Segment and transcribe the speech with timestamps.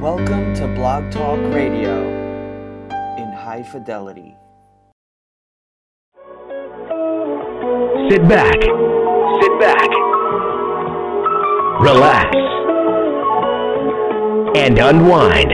[0.00, 2.00] Welcome to Blog Talk Radio
[3.18, 4.34] in high fidelity.
[8.08, 8.56] Sit back.
[8.62, 9.90] Sit back.
[11.82, 12.34] Relax.
[14.56, 15.52] And unwind.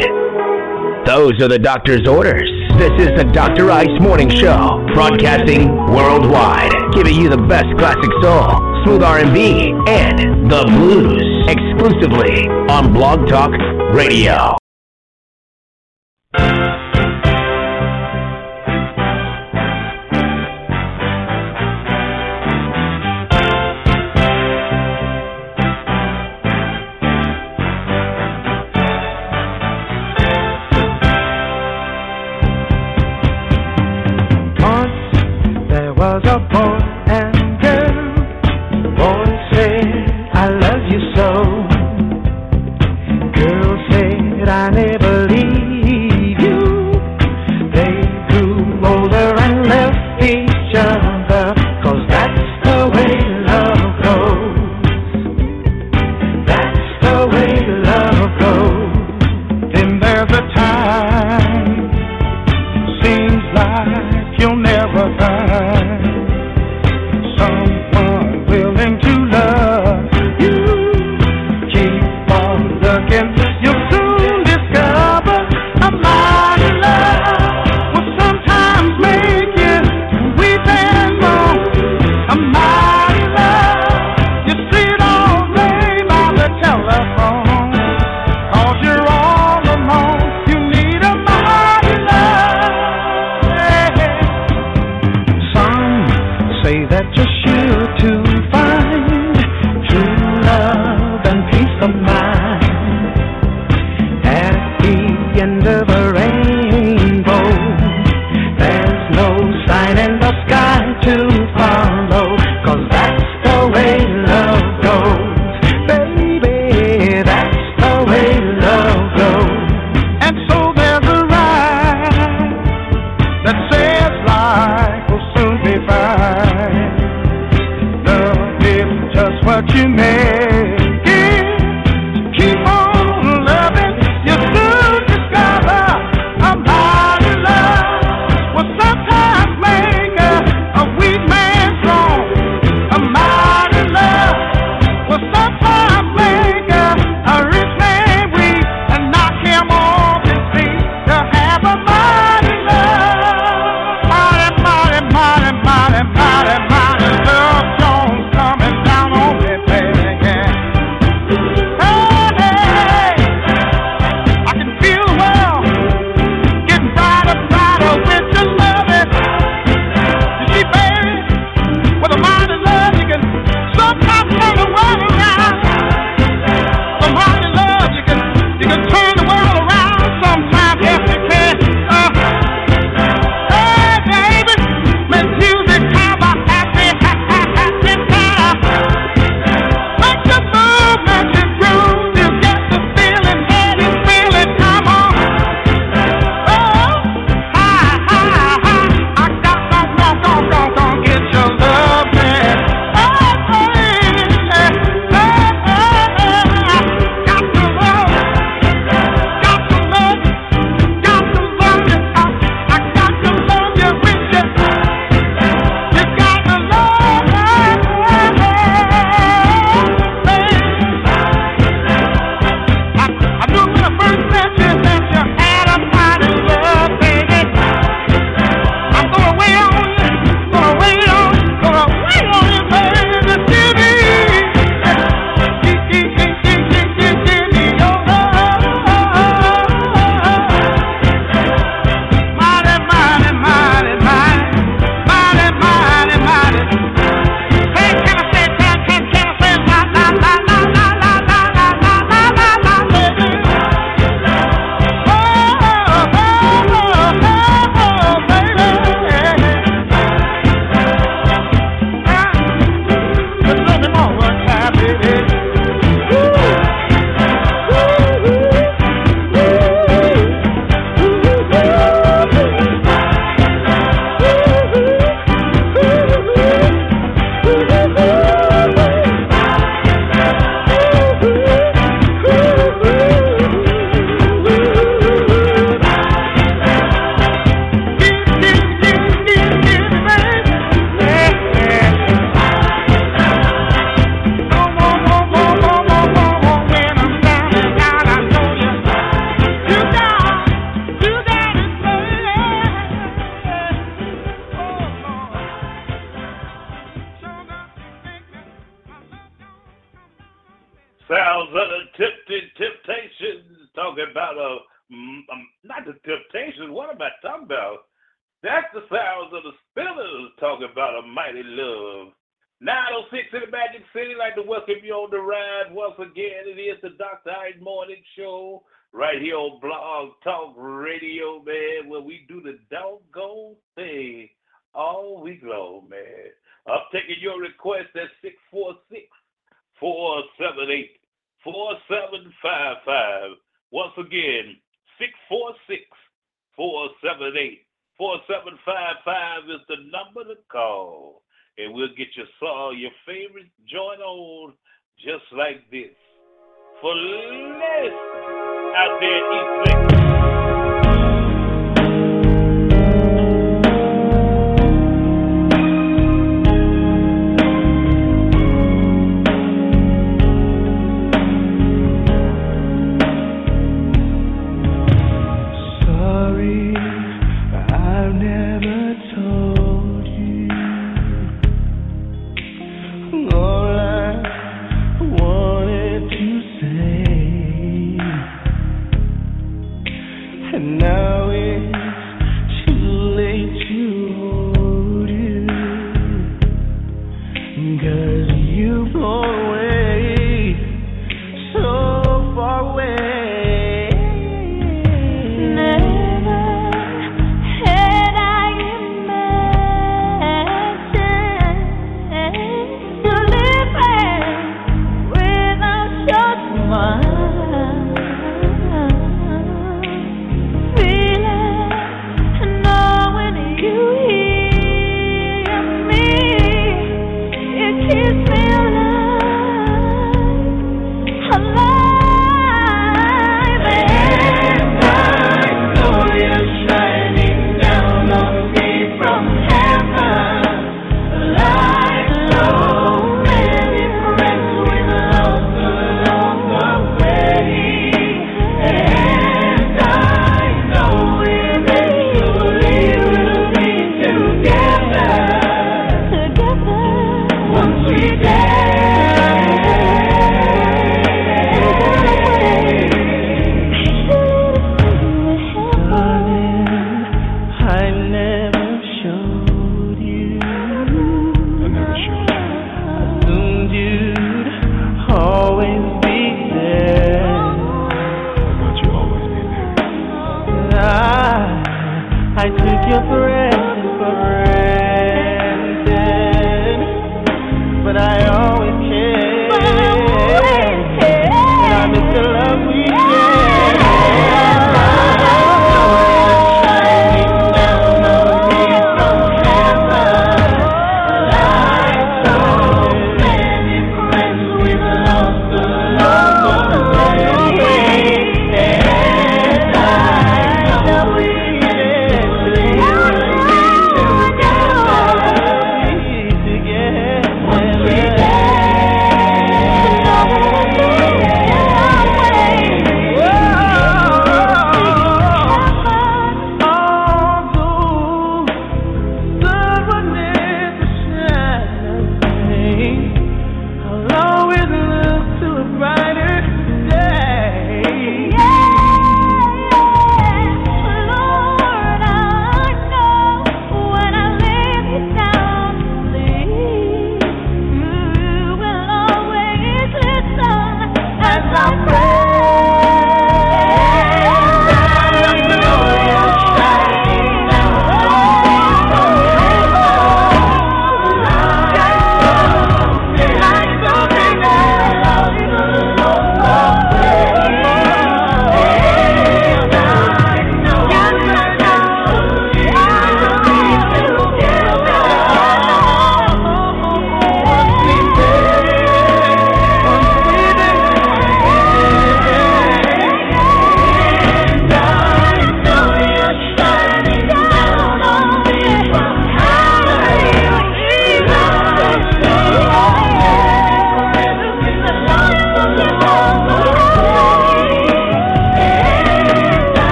[1.09, 2.49] Those are the doctor's orders.
[2.79, 3.73] This is the Dr.
[3.73, 8.47] Ice Morning Show, broadcasting worldwide, giving you the best classic soul,
[8.85, 13.51] smooth R&B, and the blues exclusively on Blog Talk
[13.97, 14.59] Radio.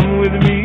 [0.00, 0.59] Come with me.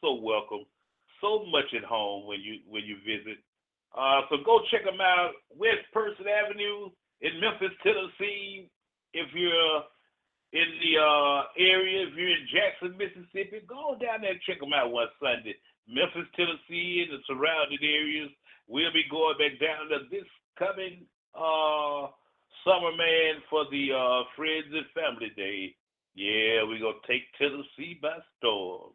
[0.00, 0.64] so welcome.
[1.20, 3.38] So much at home when you when you visit.
[3.96, 5.32] Uh, so go check them out.
[5.50, 8.70] West Person Avenue in Memphis, Tennessee.
[9.12, 9.82] If you're
[10.52, 14.72] in the uh, area, if you're in Jackson, Mississippi, go down there and check them
[14.72, 15.54] out one Sunday.
[15.90, 18.30] Memphis, Tennessee, and the surrounding areas.
[18.70, 21.02] We'll be going back down to this coming
[21.34, 22.14] uh,
[22.62, 25.74] summer, man, for the uh, Friends and Family Day.
[26.14, 28.94] Yeah, we're going to take Tennessee by storm.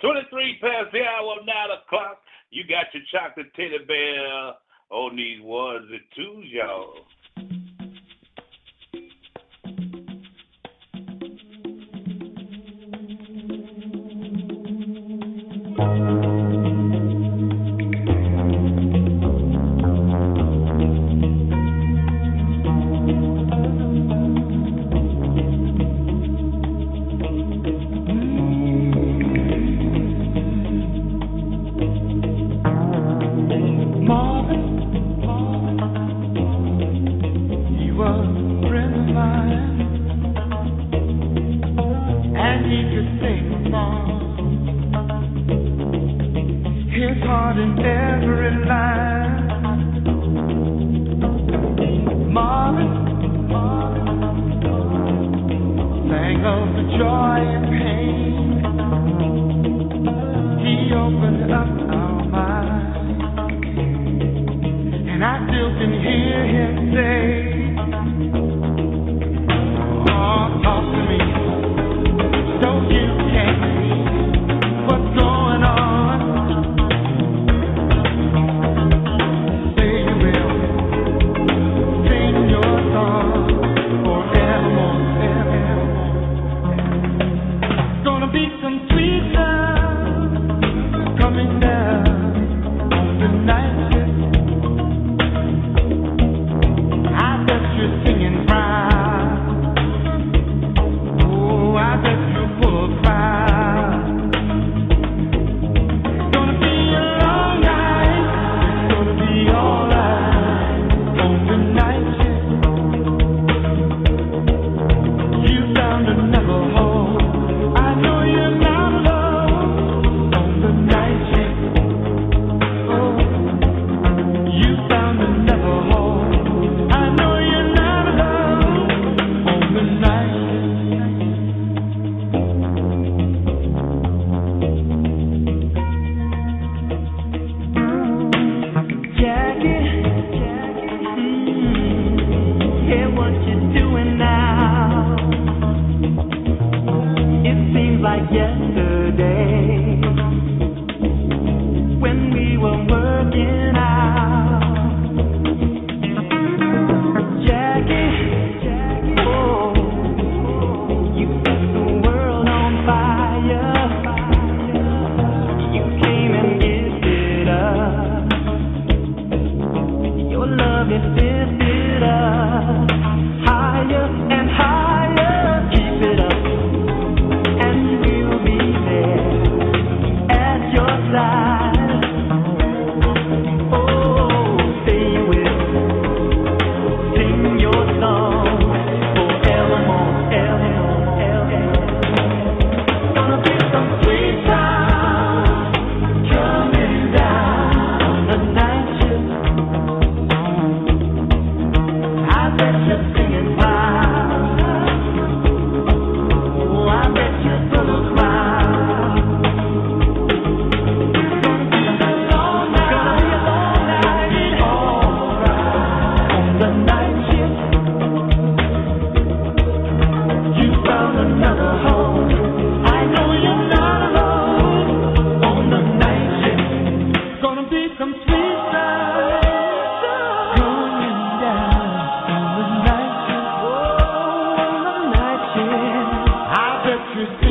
[0.00, 1.46] 23 past the hour, 9
[1.82, 2.22] o'clock.
[2.50, 4.54] You got your chocolate teddy bear
[4.90, 6.94] on these ones and twos, y'all.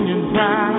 [0.09, 0.76] and time.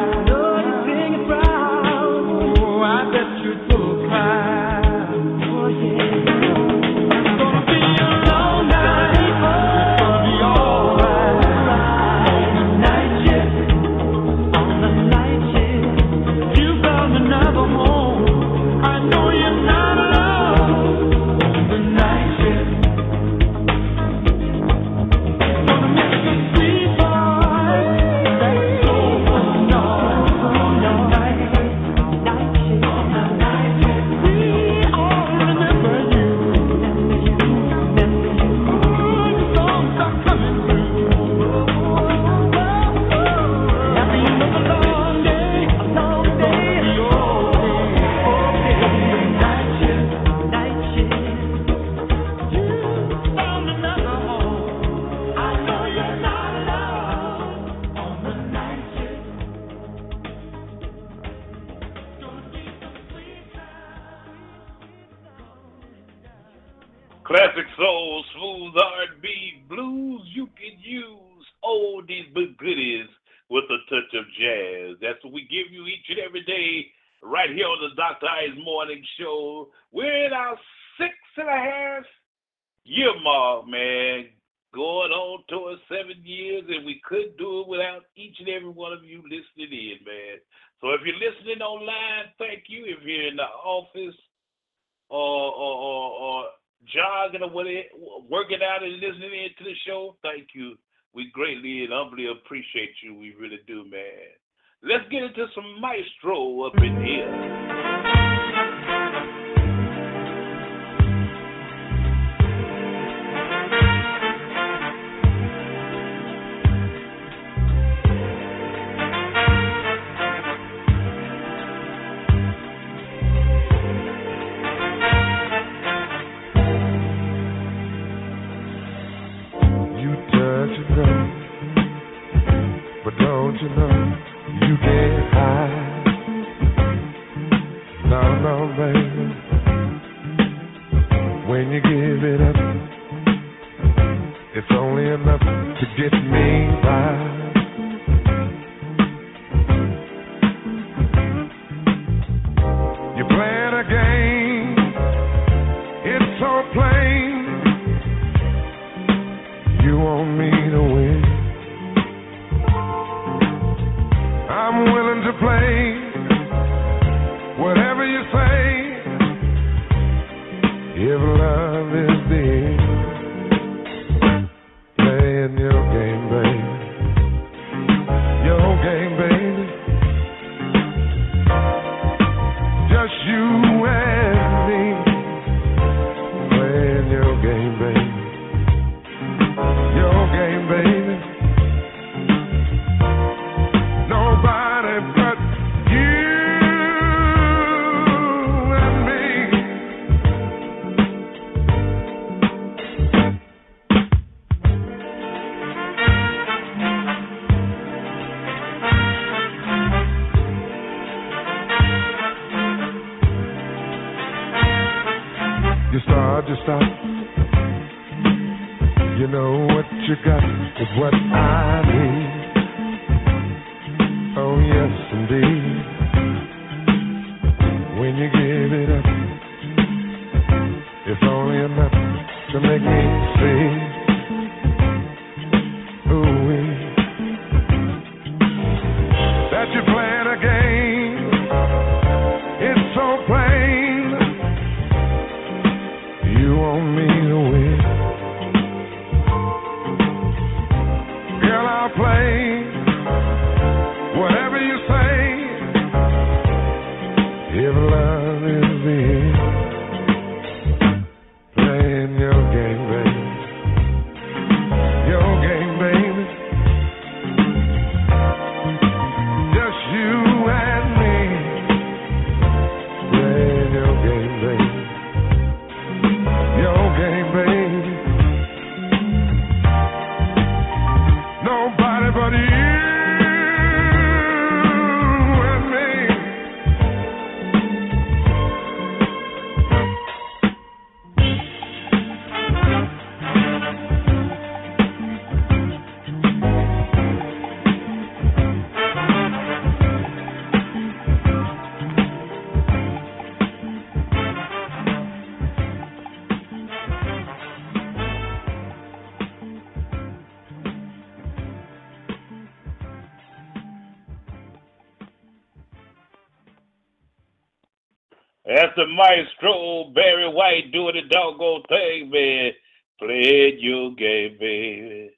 [318.98, 322.50] Maestro Barry White doing the doggone thing, man.
[322.98, 325.10] Played your game, baby.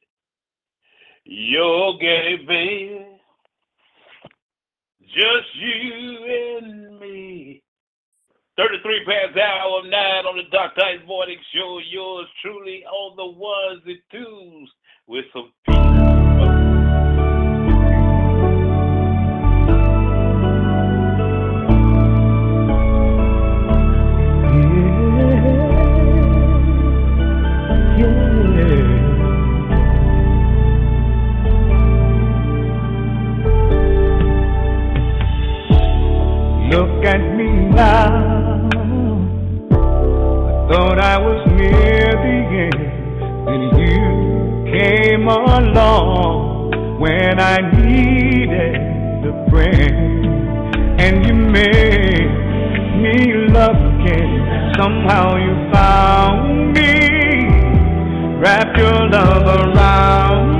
[1.24, 3.06] Your game, baby.
[5.02, 7.62] Just you and me.
[8.58, 9.92] 33 past hour 9
[10.26, 10.84] on the Dr.
[10.84, 11.80] Ice Morning Show.
[11.90, 14.70] Yours truly on the ones and twos
[15.06, 15.99] with some people.
[37.00, 38.68] look at me now.
[39.70, 42.82] I thought I was near the end,
[43.48, 44.04] and you
[44.70, 48.76] came along when I needed
[49.26, 50.26] a friend,
[51.00, 52.30] and you made
[53.02, 54.72] me love again.
[54.76, 56.92] Somehow you found me,
[58.38, 60.59] wrapped your love around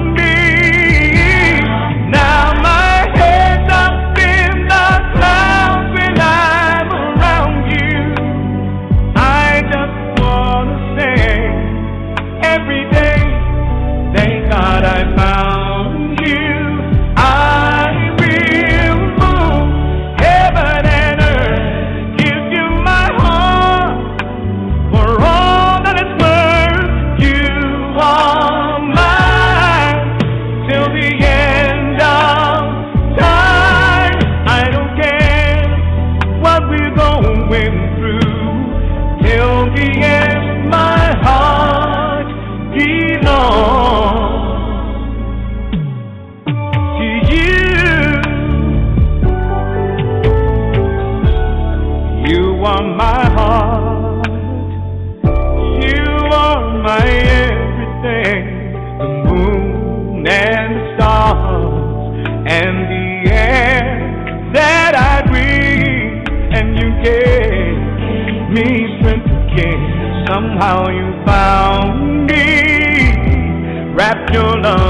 [70.71, 73.93] how you found me.
[73.93, 74.90] Wrap your love.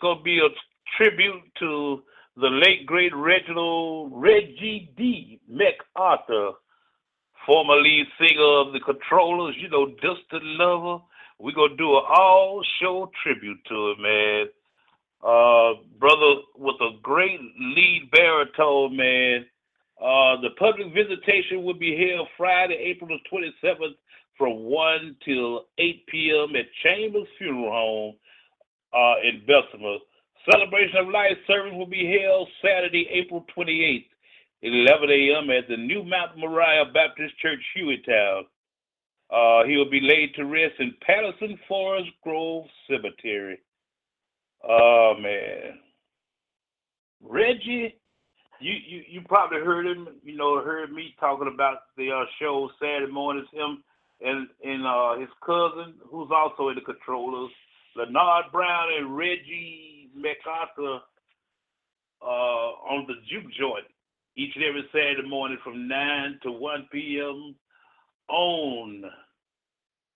[0.00, 0.48] gonna be a
[0.96, 2.02] tribute to
[2.36, 5.40] the late great Reginald Reggie D.
[5.48, 6.52] MacArthur,
[7.46, 9.56] former lead singer of the Controllers.
[9.58, 11.02] You know, Just a Lover.
[11.38, 14.46] We're gonna do an all show tribute to him, man.
[15.22, 19.46] Uh, brother with a great lead baritone, man.
[20.00, 23.94] Uh, the public visitation will be held Friday, April the 27th
[24.38, 26.56] from 1 till 8 p.m.
[26.56, 28.14] at Chambers Funeral Home,
[28.94, 29.96] uh, in Bessemer.
[30.50, 34.06] Celebration of Life service will be held Saturday, April 28th,
[34.62, 35.50] 11 a.m.
[35.50, 38.42] at the New Mount Moriah Baptist Church, Hueytown.
[39.30, 43.60] Uh, he will be laid to rest in Patterson Forest Grove Cemetery.
[44.68, 45.78] Oh man,
[47.22, 47.94] Reggie,
[48.60, 50.08] you, you you probably heard him.
[50.24, 53.46] You know, heard me talking about the uh, show Saturday mornings.
[53.52, 53.84] Him
[54.20, 57.50] and and uh, his cousin, who's also in the controllers.
[57.96, 61.00] Leonard Brown and Reggie MacArthur,
[62.22, 63.84] uh, on the juke joint
[64.36, 67.54] each and every Saturday morning from 9 to 1 p.m.
[68.28, 69.04] on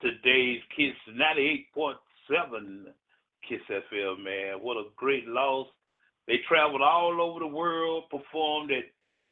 [0.00, 2.84] today's Kiss 98.7
[3.48, 4.54] Kiss FM, man.
[4.62, 5.66] What a great loss.
[6.26, 8.84] They traveled all over the world, performed at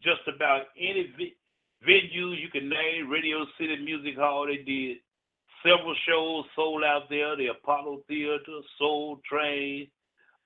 [0.02, 1.34] just about any vi-
[1.84, 4.46] venue you can name, Radio City Music Hall.
[4.46, 4.98] They did
[5.62, 9.88] several shows sold out there, the Apollo Theater, Soul Train,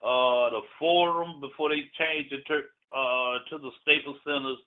[0.02, 2.60] uh, the Forum before they changed it to,
[2.96, 4.58] uh, to the Staples Centers.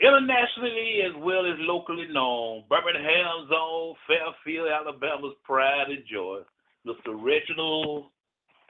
[0.00, 6.38] Internationally as well as locally known, Birmingham's own Fairfield, Alabama's pride and joy,
[6.86, 7.20] Mr.
[7.20, 8.06] Reginald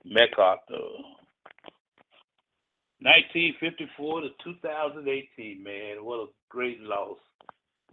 [0.05, 1.05] MacArthur.
[3.01, 6.05] 1954 to 2018, man.
[6.05, 7.19] What a great loss.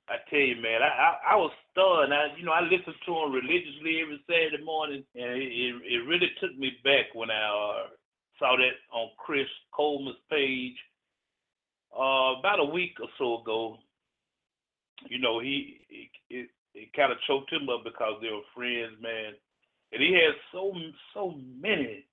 [0.07, 2.13] I tell you, man, I I, I was stunned.
[2.13, 6.29] I you know I listened to him religiously every Saturday morning, and it it, really
[6.39, 7.89] took me back when I uh,
[8.37, 10.77] saw that on Chris Coleman's page
[11.93, 13.77] uh, about a week or so ago.
[15.09, 19.01] You know he it, it, it kind of choked him up because they were friends,
[19.01, 19.33] man,
[19.91, 20.71] and he had so
[21.15, 22.05] so many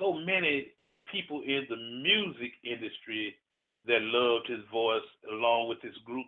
[0.00, 0.66] so many
[1.12, 3.36] people in the music industry
[3.86, 6.26] that loved his voice along with his group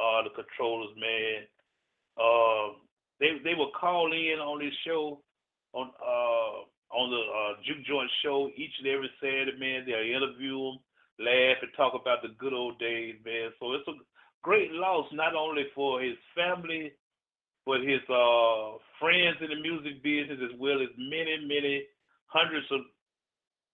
[0.00, 1.44] uh, the controllers, man.
[2.16, 2.80] Uh,
[3.20, 5.20] they they would call in on this show
[5.72, 6.56] on uh,
[6.96, 9.84] on the uh, juke joint show each and every Saturday, man.
[9.84, 10.78] They'll interview them,
[11.20, 13.52] laugh, and talk about the good old days, man.
[13.60, 13.94] So it's a
[14.42, 16.92] great loss not only for his family,
[17.66, 21.84] but his uh, friends in the music business as well as many, many
[22.26, 22.80] hundreds of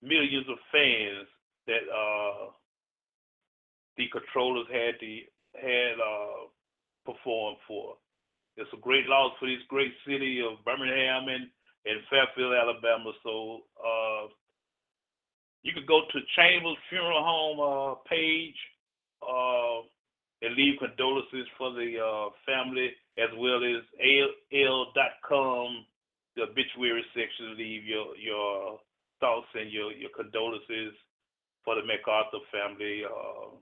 [0.03, 1.27] millions of fans
[1.67, 2.51] that uh,
[3.97, 5.21] the controllers had to
[5.61, 6.49] had uh,
[7.05, 7.97] performed for.
[8.57, 11.49] It's a great loss for this great city of Birmingham and,
[11.85, 13.13] and Fairfield, Alabama.
[13.23, 14.29] So uh,
[15.63, 18.57] you could go to Chambers Funeral Home uh, page
[19.23, 19.85] uh,
[20.43, 23.83] and leave condolences for the uh, family as well as
[24.53, 25.85] AL.com,
[26.37, 27.57] the obituary section.
[27.57, 28.79] Leave your your
[29.21, 30.93] thoughts and your, your condolences
[31.65, 33.03] for the MacArthur family.
[33.05, 33.57] Uh,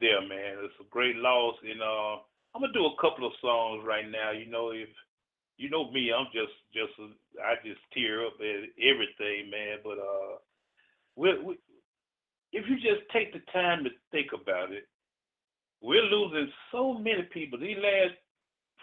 [0.00, 0.64] there, man.
[0.64, 2.22] It's a great loss, and uh,
[2.54, 4.30] I'm gonna do a couple of songs right now.
[4.30, 4.88] You know, if
[5.56, 6.92] you know me, I'm just just
[7.42, 9.78] I just tear up at everything, man.
[9.84, 10.36] But uh,
[11.16, 11.58] we, we,
[12.52, 14.88] if you just take the time to think about it,
[15.82, 18.14] we're losing so many people these last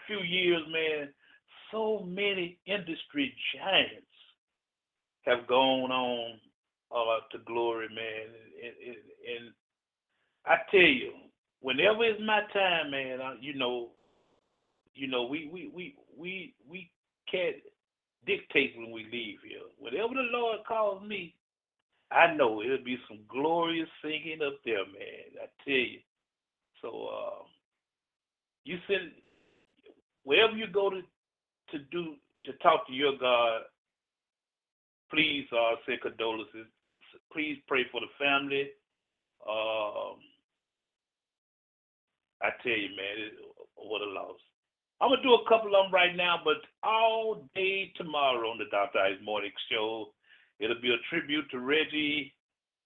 [0.06, 1.08] few years, man.
[1.70, 4.06] So many industry giants
[5.22, 6.38] have gone on
[6.94, 8.30] uh, to glory, man,
[8.62, 8.96] and, and,
[9.34, 9.54] and
[10.46, 11.12] I tell you,
[11.60, 13.90] whenever it's my time, man, I, you know,
[14.94, 16.90] you know, we we we we we
[17.30, 17.56] can't
[18.26, 19.60] dictate when we leave here.
[19.78, 21.34] Whenever the Lord calls me,
[22.10, 25.42] I know it'll be some glorious singing up there, man.
[25.42, 25.98] I tell you.
[26.82, 27.42] So uh,
[28.64, 29.12] you send
[30.24, 31.00] wherever you go to
[31.72, 32.14] to do
[32.44, 33.62] to talk to your God,
[35.10, 36.66] please uh, send condolences.
[37.32, 38.68] Please pray for the family.
[39.48, 40.18] Um,
[42.44, 43.32] I tell you, man, it,
[43.76, 44.36] what a loss.
[45.00, 48.68] I'm gonna do a couple of them right now, but all day tomorrow on the
[48.70, 48.98] Dr.
[49.00, 50.12] Ice Morning Show,
[50.60, 52.34] it'll be a tribute to Reggie,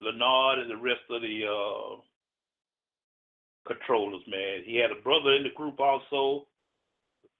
[0.00, 2.00] Leonard, and the rest of the uh,
[3.66, 4.22] controllers.
[4.26, 6.46] Man, he had a brother in the group also.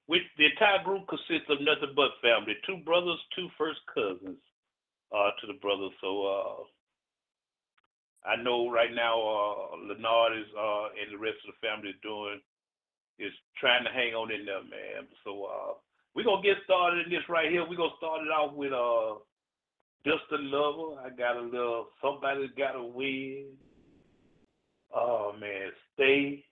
[0.07, 2.57] Which the entire group consists of nothing but family.
[2.65, 4.41] Two brothers, two first cousins
[5.13, 5.93] uh, to the brothers.
[6.01, 6.65] So uh,
[8.25, 12.03] I know right now uh, Leonard is uh, and the rest of the family is
[12.03, 12.41] doing
[13.19, 15.07] is trying to hang on in there, man.
[15.25, 15.73] So uh,
[16.15, 17.63] we're gonna get started in this right here.
[17.69, 19.19] We're gonna start it off with uh
[20.05, 21.01] Just a Lover.
[21.05, 23.47] I got a little somebody's gotta win.
[24.95, 26.45] Oh man, stay.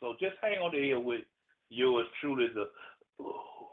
[0.00, 1.22] So just hang on here with
[1.68, 2.68] yours truly the
[3.20, 3.68] oh,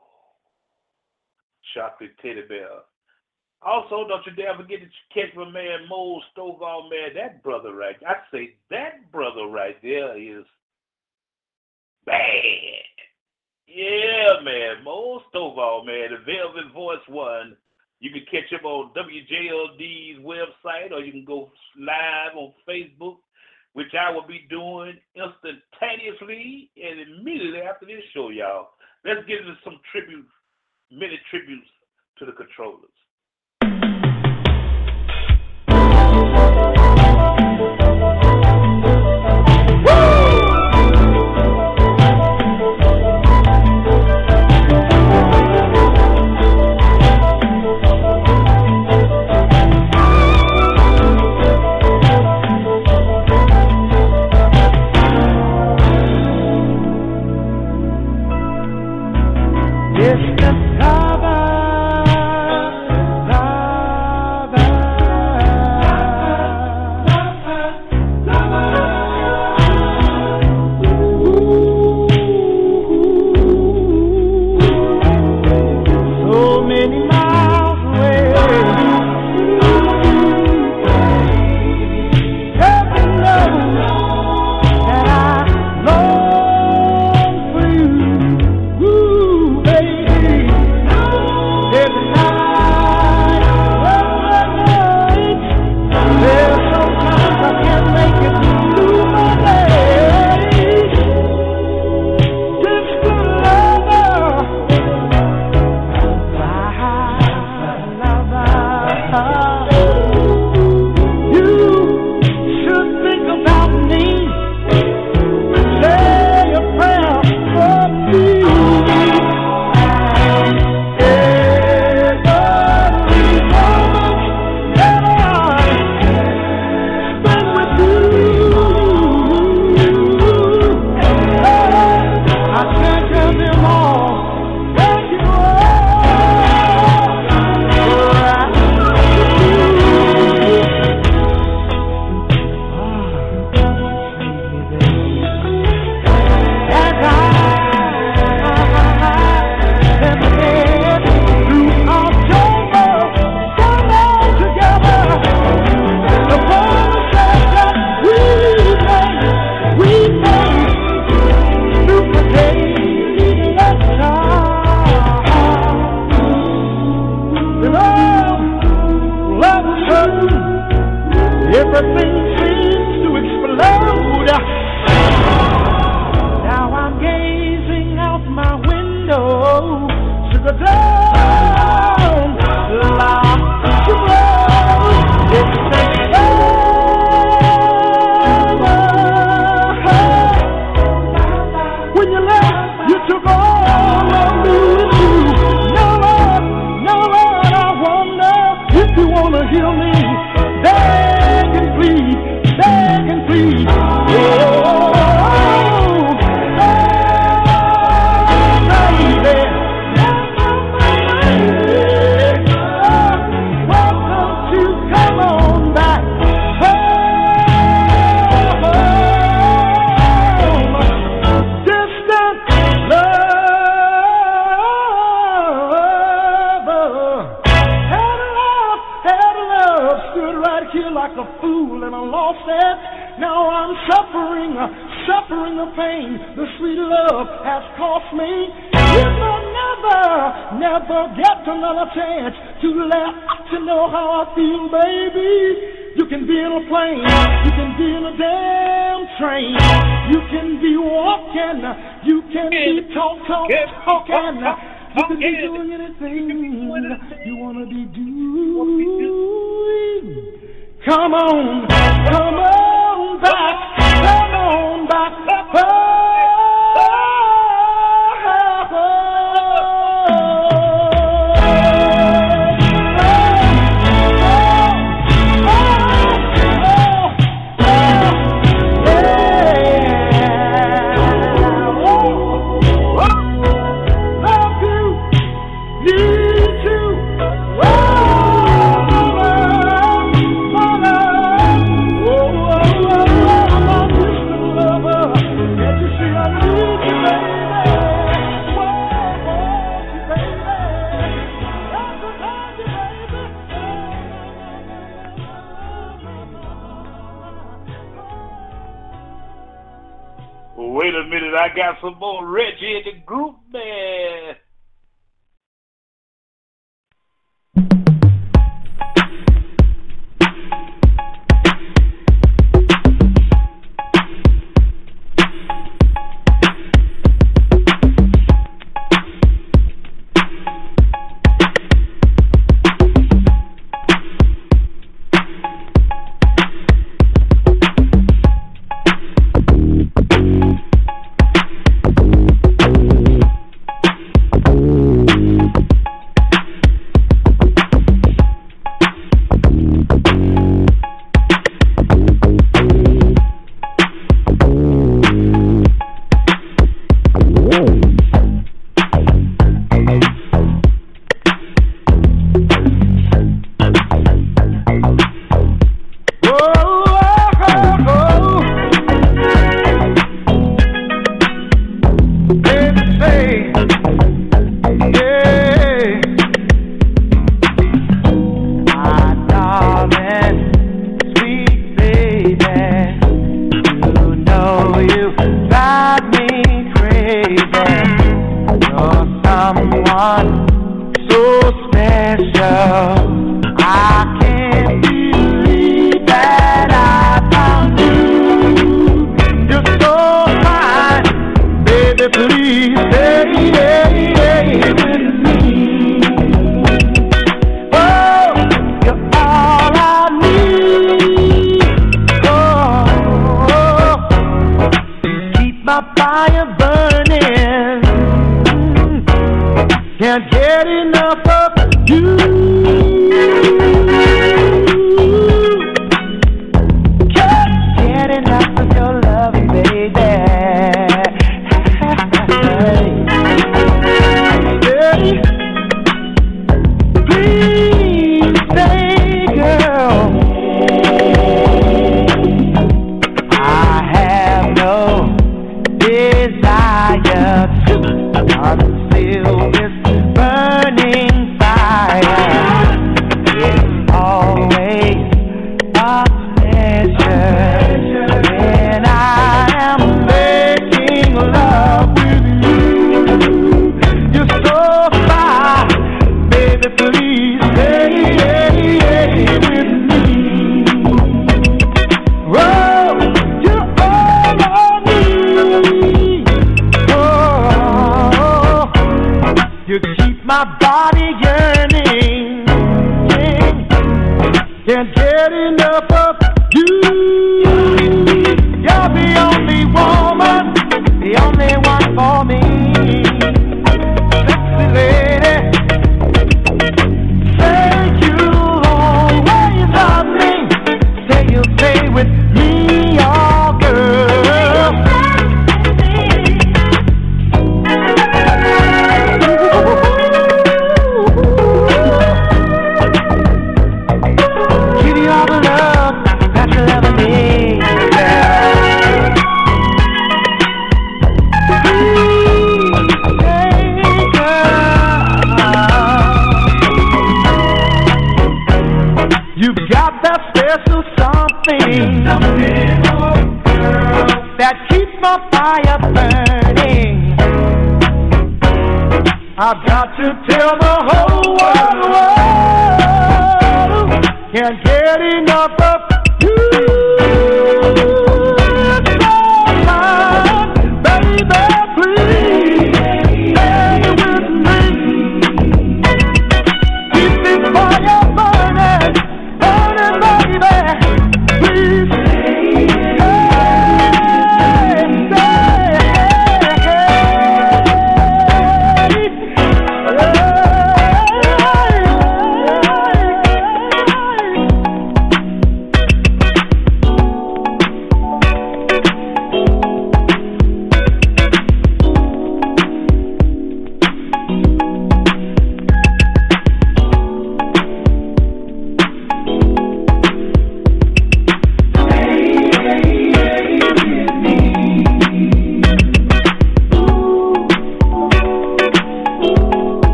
[1.73, 2.67] chocolate teddy bear.
[3.61, 7.13] Also, don't you dare forget to catch my man Mo Stovall, man.
[7.15, 10.45] That brother right, I say that brother right there is
[12.05, 12.15] bad.
[13.67, 16.09] Yeah, man, Mo Stovall, man.
[16.11, 17.57] The Velvet Voice one.
[17.99, 23.17] You can catch him on WJLD's website, or you can go live on Facebook.
[23.73, 28.69] which I will be doing instantaneously and immediately after this show, y'all.
[29.05, 30.29] Let's get into some tributes,
[30.91, 31.69] many tributes
[32.17, 32.91] to the controllers.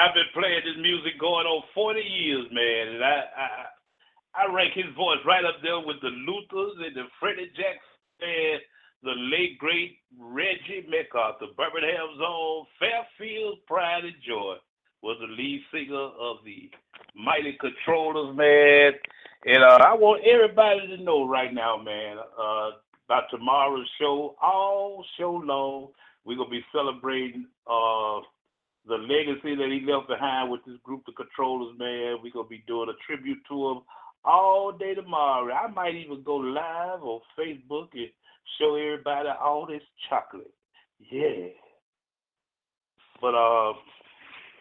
[0.00, 3.48] I've been playing this music going on 40 years, man, and I, I,
[4.32, 8.60] I rank his voice right up there with the Luthers and the Freddie Jackson, and
[9.02, 14.56] the late great Reggie McArthur, Birmingham's own Fairfield Pride and Joy,
[15.02, 16.70] was the lead singer of the
[17.14, 18.92] Mighty Controllers, man.
[19.44, 22.70] And uh, I want everybody to know right now, man, uh,
[23.04, 25.88] about tomorrow's show, all show long.
[26.24, 28.20] We're gonna be celebrating uh,
[28.90, 32.18] the legacy that he left behind with this group the controllers, man.
[32.22, 33.80] We're gonna be doing a tribute to him
[34.24, 35.54] all day tomorrow.
[35.54, 38.10] I might even go live on Facebook and
[38.58, 40.52] show everybody all this chocolate.
[40.98, 41.48] Yeah.
[43.20, 43.74] But uh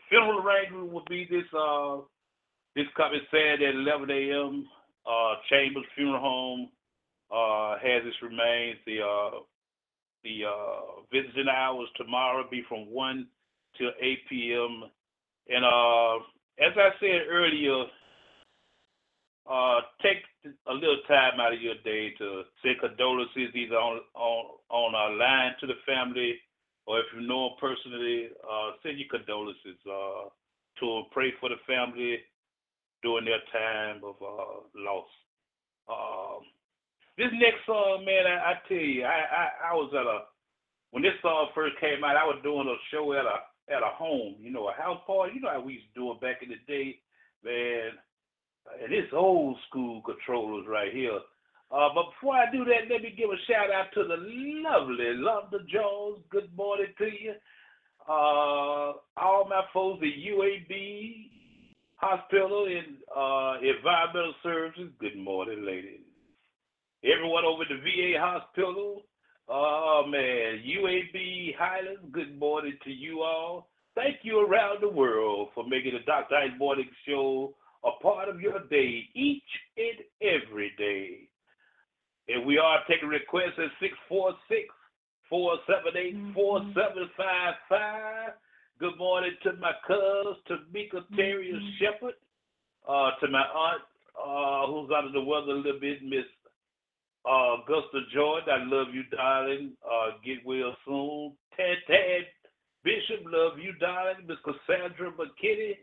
[0.09, 1.97] funeral arrangement will be this uh
[2.75, 4.67] this coming Saturday at eleven AM.
[5.09, 6.69] Uh Chambers Funeral Home
[7.31, 8.77] uh has its remains.
[8.85, 9.39] The uh
[10.23, 13.27] the uh visiting hours tomorrow be from one
[13.77, 14.83] till eight PM.
[15.47, 16.23] And uh
[16.59, 17.85] as I said earlier,
[19.49, 20.21] uh, take
[20.67, 25.15] a little time out of your day to say condolences either on on on our
[25.15, 26.35] line to the family,
[26.85, 30.29] or if you know them personally, uh, send your condolences uh,
[30.79, 31.03] to.
[31.11, 32.19] Pray for the family
[33.01, 35.09] during their time of uh, loss.
[35.89, 36.45] Um,
[37.17, 40.29] this next song, man, I, I tell you, I, I I was at a
[40.91, 43.93] when this song first came out, I was doing a show at a at a
[43.93, 45.33] home, you know, a house party.
[45.35, 46.99] You know how we used to do it back in the day,
[47.43, 47.91] man
[48.81, 51.19] and it's old school controllers right here.
[51.71, 55.05] Uh, but before I do that, let me give a shout out to the lovely
[55.17, 56.23] Londa Jones.
[56.29, 57.33] Good morning to you.
[58.07, 61.29] Uh, all my folks at UAB
[61.95, 64.89] Hospital and uh, Environmental Services.
[64.99, 66.01] Good morning, ladies.
[67.03, 69.03] Everyone over at the VA Hospital.
[69.51, 72.01] Oh man, UAB Highlands.
[72.11, 73.67] Good morning to you all.
[73.95, 76.35] Thank you around the world for making the Dr.
[76.35, 79.41] Ice Morning Show a part of your day each
[79.75, 81.29] and every day.
[82.27, 84.69] And we are taking requests at 646
[85.31, 88.33] 478 4755.
[88.79, 91.73] Good morning to my cousin, Tamika Terrier mm-hmm.
[91.81, 92.13] Shepherd,
[92.87, 93.81] uh, to my aunt,
[94.13, 96.29] uh, who's out of the weather a little bit, Miss
[97.29, 98.49] uh, Augusta Jordan.
[98.49, 99.73] I love you, darling.
[99.85, 101.33] Uh, get well soon.
[101.55, 102.25] Tad
[102.83, 104.25] Bishop, love you, darling.
[104.25, 105.75] Miss Cassandra McKinney,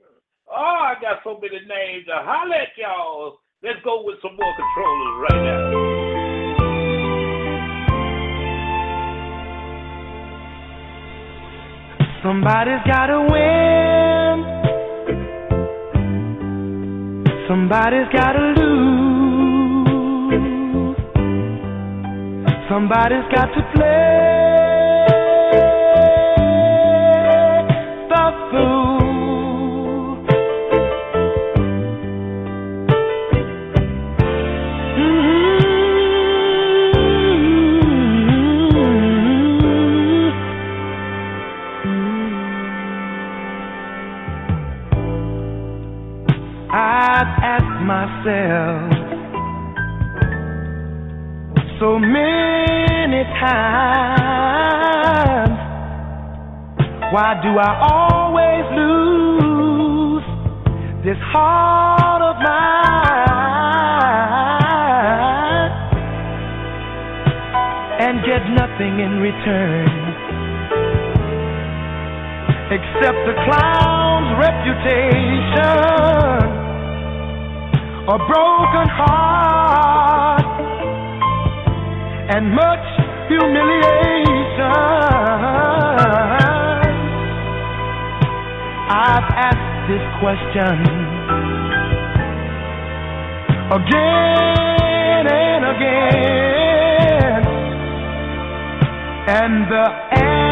[0.48, 3.38] Oh, I got so many names to holler at y'all.
[3.62, 5.96] Let's go with some more controllers right now.
[12.22, 14.44] Somebody's gotta win.
[17.48, 18.95] Somebody's gotta lose.
[22.68, 25.06] Somebody's got to play.
[28.10, 30.26] The food.
[46.72, 48.90] I've asked myself
[51.78, 52.35] so many
[53.40, 54.76] times.
[57.12, 60.24] Why do I always lose
[61.04, 62.66] this heart of mine
[68.00, 69.88] and get nothing in return
[72.72, 75.96] except the clown's reputation?
[78.08, 80.46] a broken heart
[82.30, 82.95] and much
[83.28, 84.72] humiliation.
[88.88, 90.74] I've asked this question
[93.78, 97.42] again and again,
[99.28, 100.46] and the answer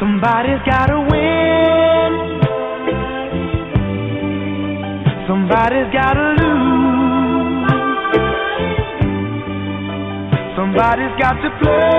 [0.00, 1.19] Somebody's gotta win.
[5.50, 7.66] Somebody's gotta lose.
[10.54, 11.90] Somebody's got to play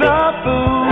[0.00, 0.84] the fool.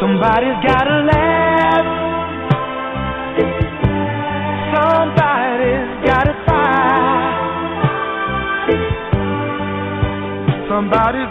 [0.00, 1.88] Somebody's gotta laugh.
[4.72, 7.36] Somebody's gotta fight.
[10.66, 11.29] Somebody's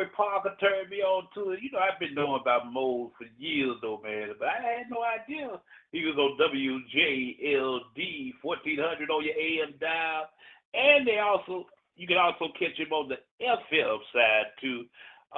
[0.00, 1.62] Stalwart Parker turned me on to it.
[1.62, 5.02] You know, I've been knowing about Mo for years though, man, but I had no
[5.02, 5.60] idea
[5.92, 10.28] he was on WJLD 1400 on your AM dial,
[10.74, 14.84] and they also you can also catch him on the FM side too.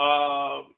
[0.00, 0.74] Um,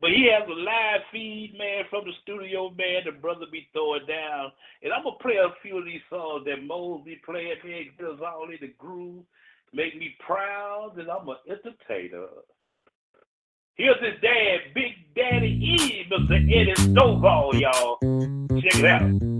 [0.00, 3.02] but he has a live feed, man, from the studio, man.
[3.04, 4.52] The brother be throwing down.
[4.82, 7.90] And I'm going to play a few of these songs that Mo's be playing, man.
[8.08, 9.24] Us all in the groove,
[9.72, 12.26] make me proud, and I'm an entertainer.
[13.74, 16.34] Here's his dad, Big Daddy E, Mr.
[16.34, 17.98] Eddie Stovall, y'all.
[18.60, 19.37] Check it out.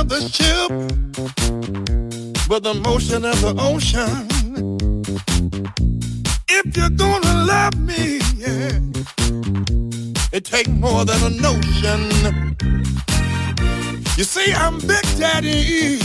[0.00, 0.68] Of the ship,
[2.48, 4.26] but the motion of the ocean.
[6.48, 8.80] If you're gonna love me, yeah,
[10.32, 12.00] it takes more than a notion.
[14.16, 15.98] You see, I'm Big Daddy,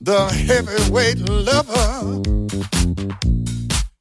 [0.00, 0.18] the
[0.48, 2.22] heavyweight lover.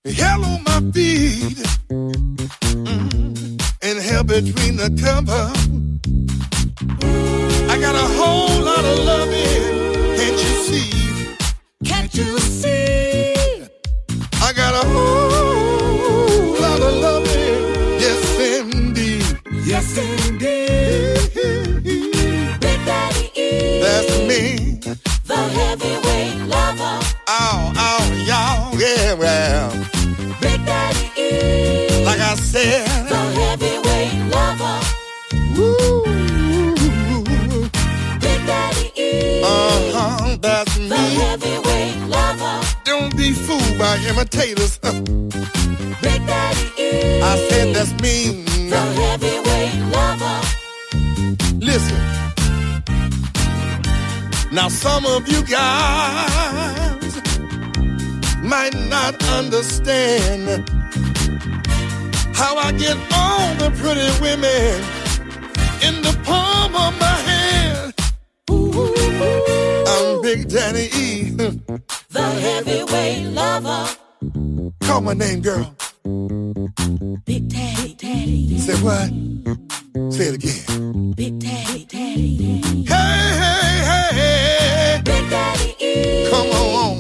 [0.06, 1.58] Hell on my feet
[2.80, 5.73] mm, and hell between the cover.
[7.94, 11.36] I got a whole lot of loving, can't you see?
[11.86, 13.68] Can't you see?
[14.41, 19.39] I got a whole lot of loving, yes indeed.
[19.64, 21.34] Yes, indeed.
[22.60, 23.80] Big Daddy E.
[23.82, 24.80] That's me.
[25.28, 27.00] The heavyweight lover.
[27.28, 29.70] Oh, oh, y'all, yeah, well,
[30.41, 32.06] Big Daddy E.
[32.06, 32.93] like I said,
[40.44, 40.98] that's The me.
[41.24, 42.56] heavyweight lover.
[42.84, 44.78] Don't be fooled by imitators.
[44.84, 44.91] Uh.
[46.04, 47.22] Big Daddy E.
[47.22, 48.44] I said that's me.
[48.70, 50.38] The heavyweight lover.
[51.70, 52.02] Listen.
[54.52, 57.14] Now some of you guys
[58.44, 60.70] might not understand
[62.36, 64.76] how I get all the pretty women
[65.88, 67.94] in the palm of my hand.
[68.50, 69.53] I'm
[70.34, 71.30] Big Daddy E.
[72.10, 73.88] The heavyweight lover.
[74.82, 75.76] Call my name, girl.
[77.24, 78.58] Big Daddy, Daddy.
[78.58, 79.10] Say what?
[80.12, 81.12] Say it again.
[81.12, 82.62] Big Daddy, Daddy.
[82.82, 85.02] Hey, hey, hey, hey.
[85.06, 86.28] Big Daddy E.
[86.32, 87.00] Come on.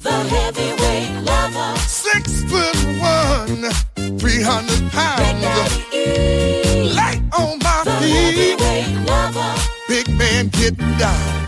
[0.00, 1.78] The heavyweight lover.
[1.80, 5.20] Six foot one, 300 pounds.
[5.20, 5.42] Big.
[5.42, 6.94] Daddy E.
[6.94, 8.58] Light on my The feet.
[8.58, 9.54] heavyweight lover.
[9.86, 11.43] Big man getting down.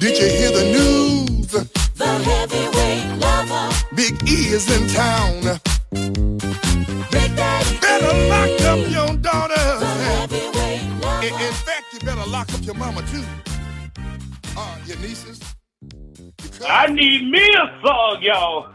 [0.00, 1.46] Big Daddy Did you hear the news?
[1.94, 3.74] The heavyweight lover.
[3.94, 5.42] Big E is in town.
[7.10, 9.54] Big Daddy Better lock up your daughter.
[9.80, 11.26] The heavyweight In, lover.
[11.26, 13.24] in fact, you better lock up your mama too.
[14.56, 15.40] Uh, your nieces.
[16.60, 18.72] Your I need me a song, y'all.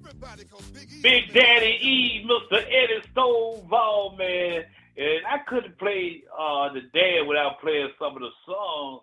[0.00, 1.00] Everybody, 'cause Big E.
[1.02, 2.58] Big Daddy E, Mr.
[2.62, 4.64] Eddie Stovall, man.
[4.96, 9.02] And I couldn't play uh, the dad without playing some of the songs,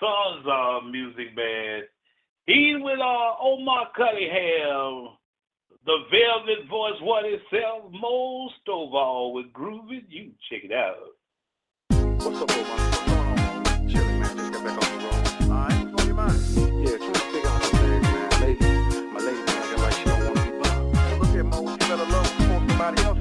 [0.00, 1.84] Sons of Music Band.
[2.46, 5.16] He's with uh, Omar Cunningham,
[5.86, 10.04] the Velvet Voice, what it sells most of all with Groovy.
[10.08, 11.14] You check it out.
[11.90, 12.76] What's up, Omar?
[12.76, 13.34] What's on?
[13.34, 13.88] Man.
[13.88, 15.24] Just back the road.
[15.38, 16.40] What's on your mind?
[16.56, 18.00] Yeah, trying to figure out man.
[18.40, 18.66] Lady,
[19.12, 20.58] my lady, man, I got want to be.
[21.18, 23.13] Look at Mo, you better love somebody else.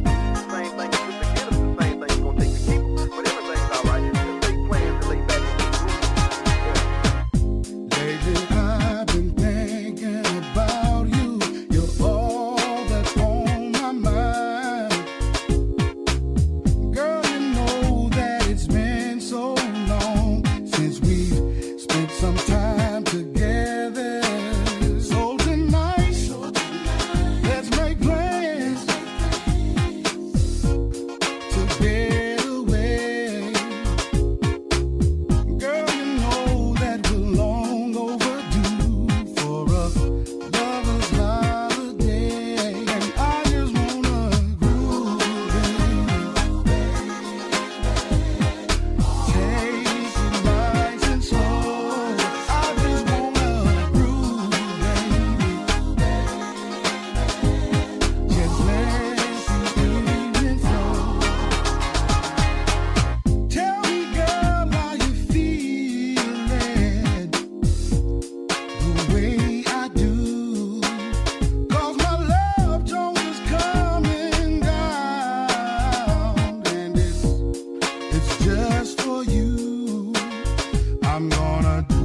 [81.43, 82.02] gonna do?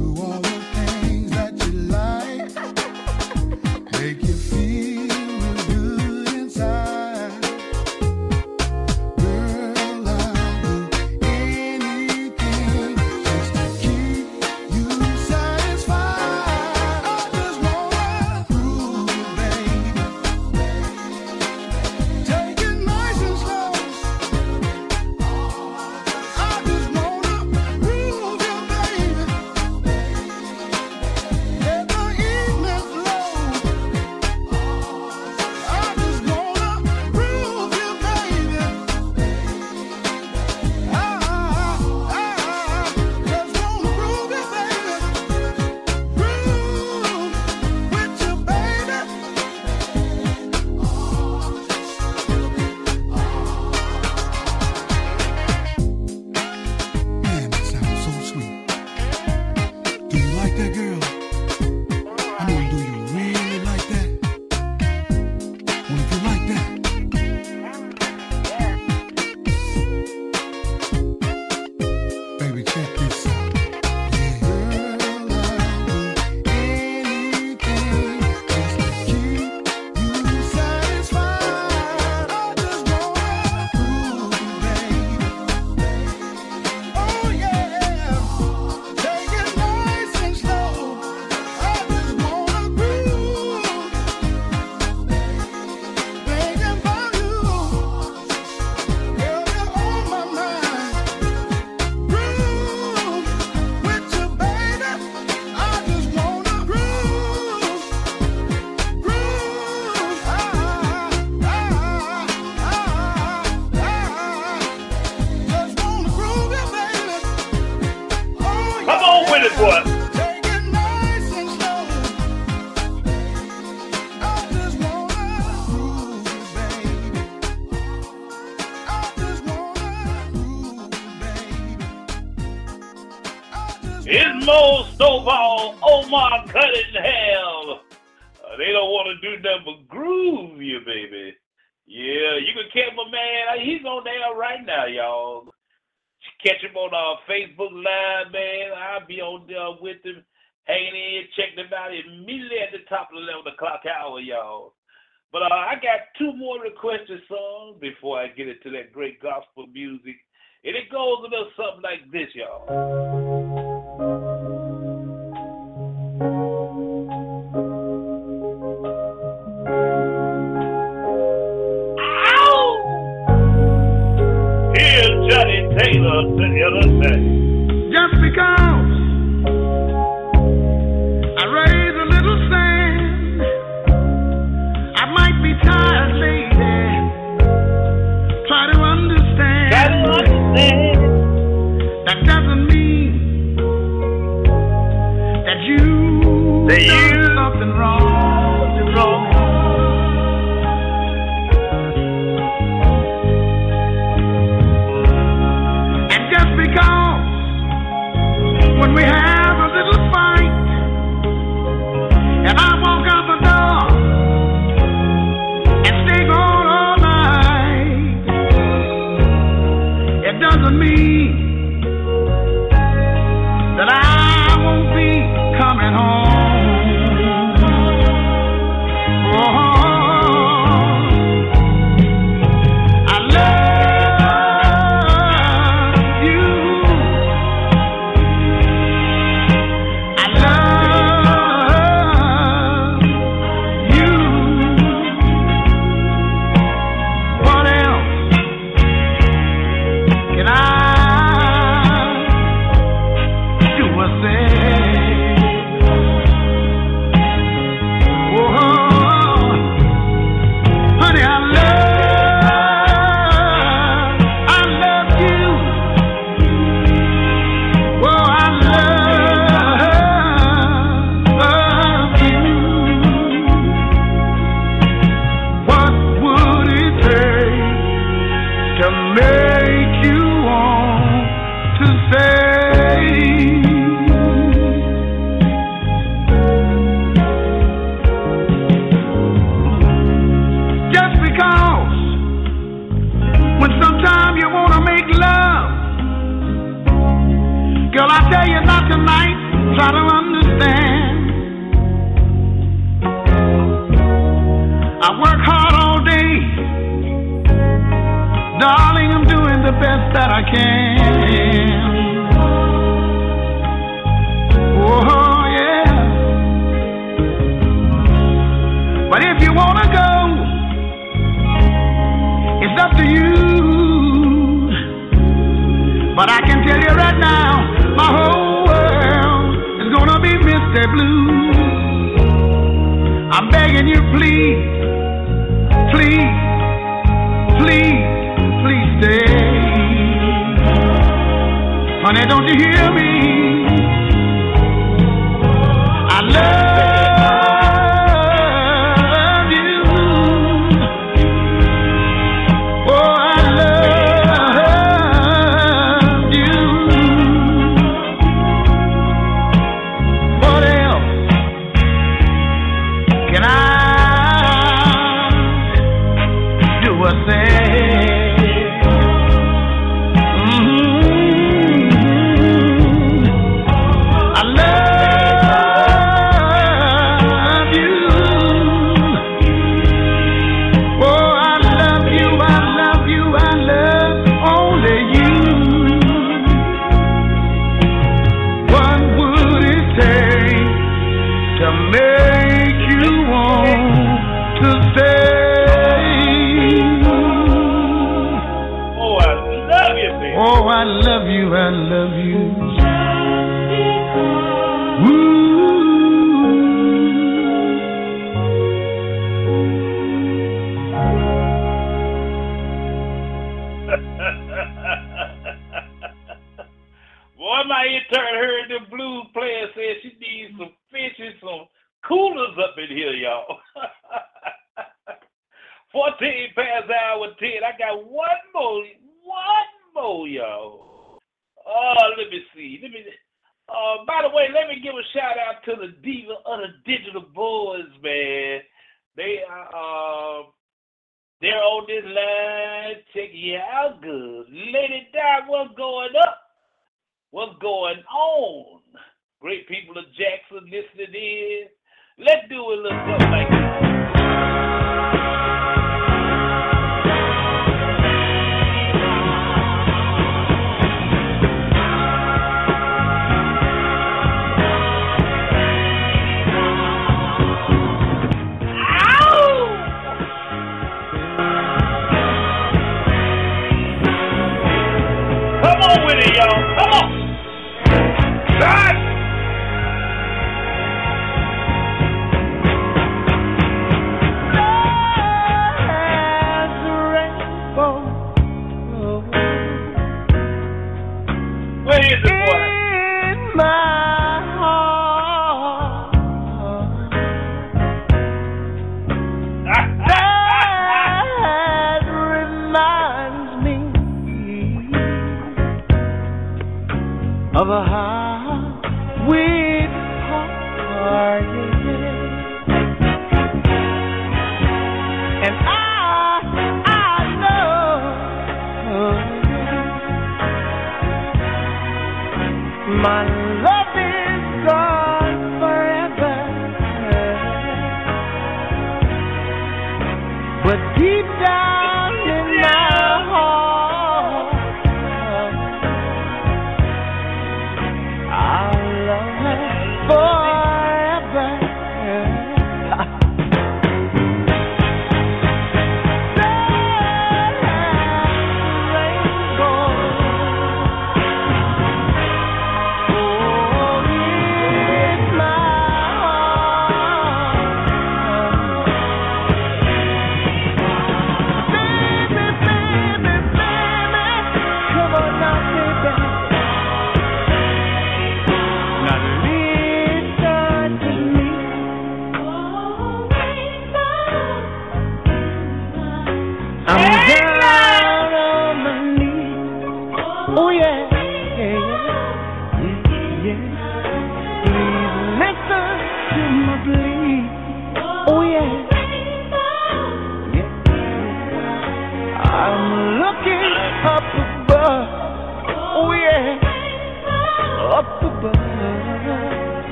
[530.69, 531.68] But deep down.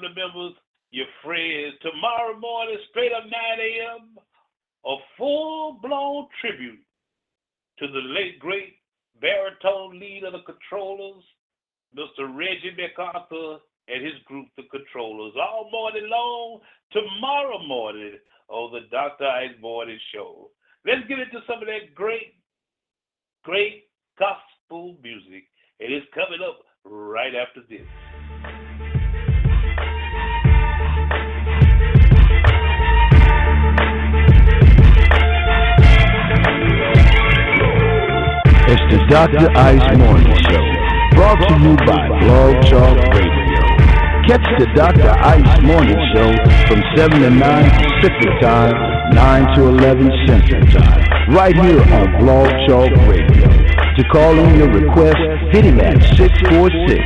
[0.00, 0.54] family members,
[0.90, 4.16] your friends, tomorrow morning, straight up 9 a.m.,
[4.86, 6.80] a full blown tribute
[7.78, 8.76] to the late great
[9.20, 11.22] baritone lead of the controllers,
[11.96, 12.34] Mr.
[12.34, 13.58] Reggie MacArthur
[13.88, 16.60] and his group, the controllers, all morning long,
[16.92, 18.14] tomorrow morning
[18.48, 19.26] on the Dr.
[19.26, 20.50] Ice Morning Show.
[20.86, 22.34] Let's get into some of that great,
[23.44, 23.84] great
[24.18, 25.44] gospel music.
[25.80, 27.86] And it's coming up right after this.
[38.90, 39.48] The Dr.
[39.56, 40.66] Ice Morning Show,
[41.14, 43.62] brought to you by Blog Talk Radio.
[44.26, 45.10] Catch the Dr.
[45.10, 46.34] Ice Morning Show
[46.66, 48.74] from 7 to 9 Pacific Time,
[49.14, 53.46] 9 to 11 Central Time, right here on Blog Talk Radio.
[53.46, 55.18] To call in your request,
[55.52, 56.98] hit him at 646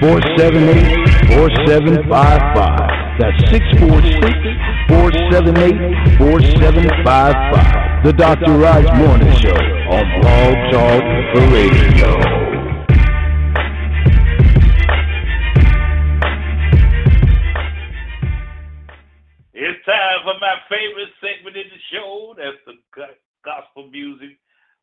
[0.00, 2.93] 478 4755.
[3.16, 4.18] That's 646
[4.90, 8.02] 478 4755.
[8.02, 8.58] The Dr.
[8.58, 10.98] Raj Morning Show on Blog Talk
[11.54, 12.10] Radio.
[19.54, 22.34] It's time for my favorite segment in the show.
[22.36, 22.74] That's the
[23.44, 24.38] gospel music.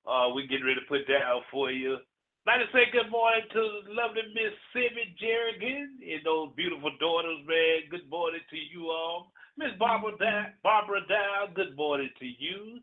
[0.07, 1.97] Uh, we getting ready to put down for you.
[2.47, 3.61] Like to say good morning to
[3.93, 7.85] lovely Miss Simi Jerrigan and those beautiful daughters, man.
[7.91, 9.31] Good morning to you all.
[9.59, 12.80] Miss Barbara Dow, Barbara Dow, good morning to you.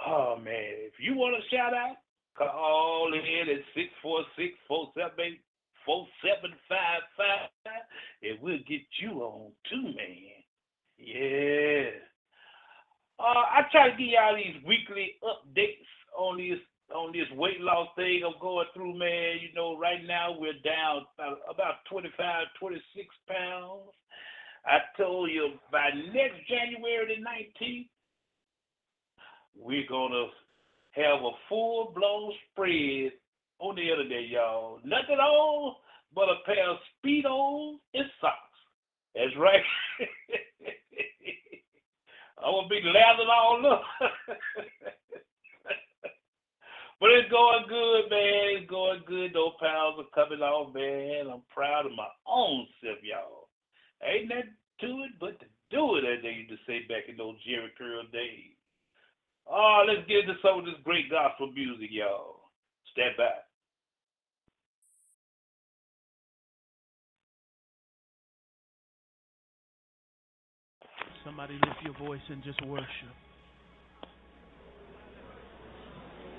[0.00, 1.96] Oh man, if you want a shout out,
[2.32, 5.36] call in at 646 478
[5.84, 7.68] 4755
[8.24, 10.32] and we'll get you on too, man.
[10.96, 11.92] Yeah.
[13.20, 16.56] Uh, I try to give y'all these weekly updates on this
[16.94, 19.38] on this weight loss thing I'm going through, man.
[19.42, 23.92] You know, right now we're down about, about 25, 26 pounds.
[24.66, 27.88] I told you by next January the 19th,
[29.56, 30.26] we're gonna
[30.92, 33.12] have a full blown spread
[33.60, 34.80] on the internet, y'all.
[34.84, 35.76] Nothing on
[36.14, 38.36] but a pair of speedos and socks.
[39.14, 39.62] That's right.
[42.38, 43.82] I'm gonna be lathering all up.
[47.00, 48.58] but it's going good, man.
[48.58, 49.32] It's going good.
[49.32, 51.30] Those pounds are coming off, man.
[51.32, 53.48] I'm proud of my own self, y'all.
[54.02, 57.16] Ain't nothing to it but to do it, as they used to say back in
[57.16, 58.56] those Jheri curl days.
[59.46, 62.50] Oh, let's get into some of this great gospel music, y'all.
[62.92, 63.46] Step back.
[71.24, 73.14] Somebody lift your voice and just worship.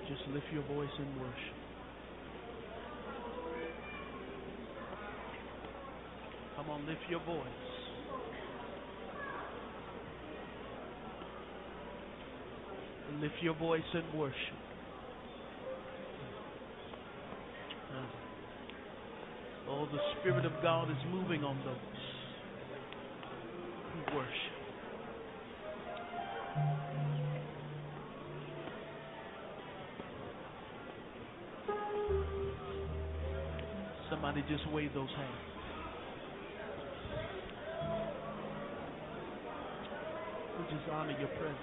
[0.10, 1.56] Just lift your voice and worship.
[6.58, 7.46] Come on, lift your voice.
[13.22, 14.36] Lift your voice and worship.
[19.70, 21.76] Oh, the Spirit of God is moving on those
[23.94, 24.49] who worship.
[34.40, 35.28] Somebody just wave those hands.
[40.58, 41.58] We just honor your presence.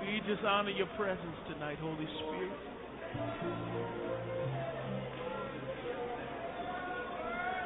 [0.00, 2.52] We just honor your presence tonight, Holy Spirit.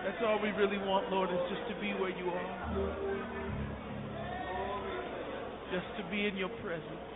[0.04, 2.88] That's all we really want, Lord, is just to be where you are.
[5.72, 7.12] Just to be in your presence.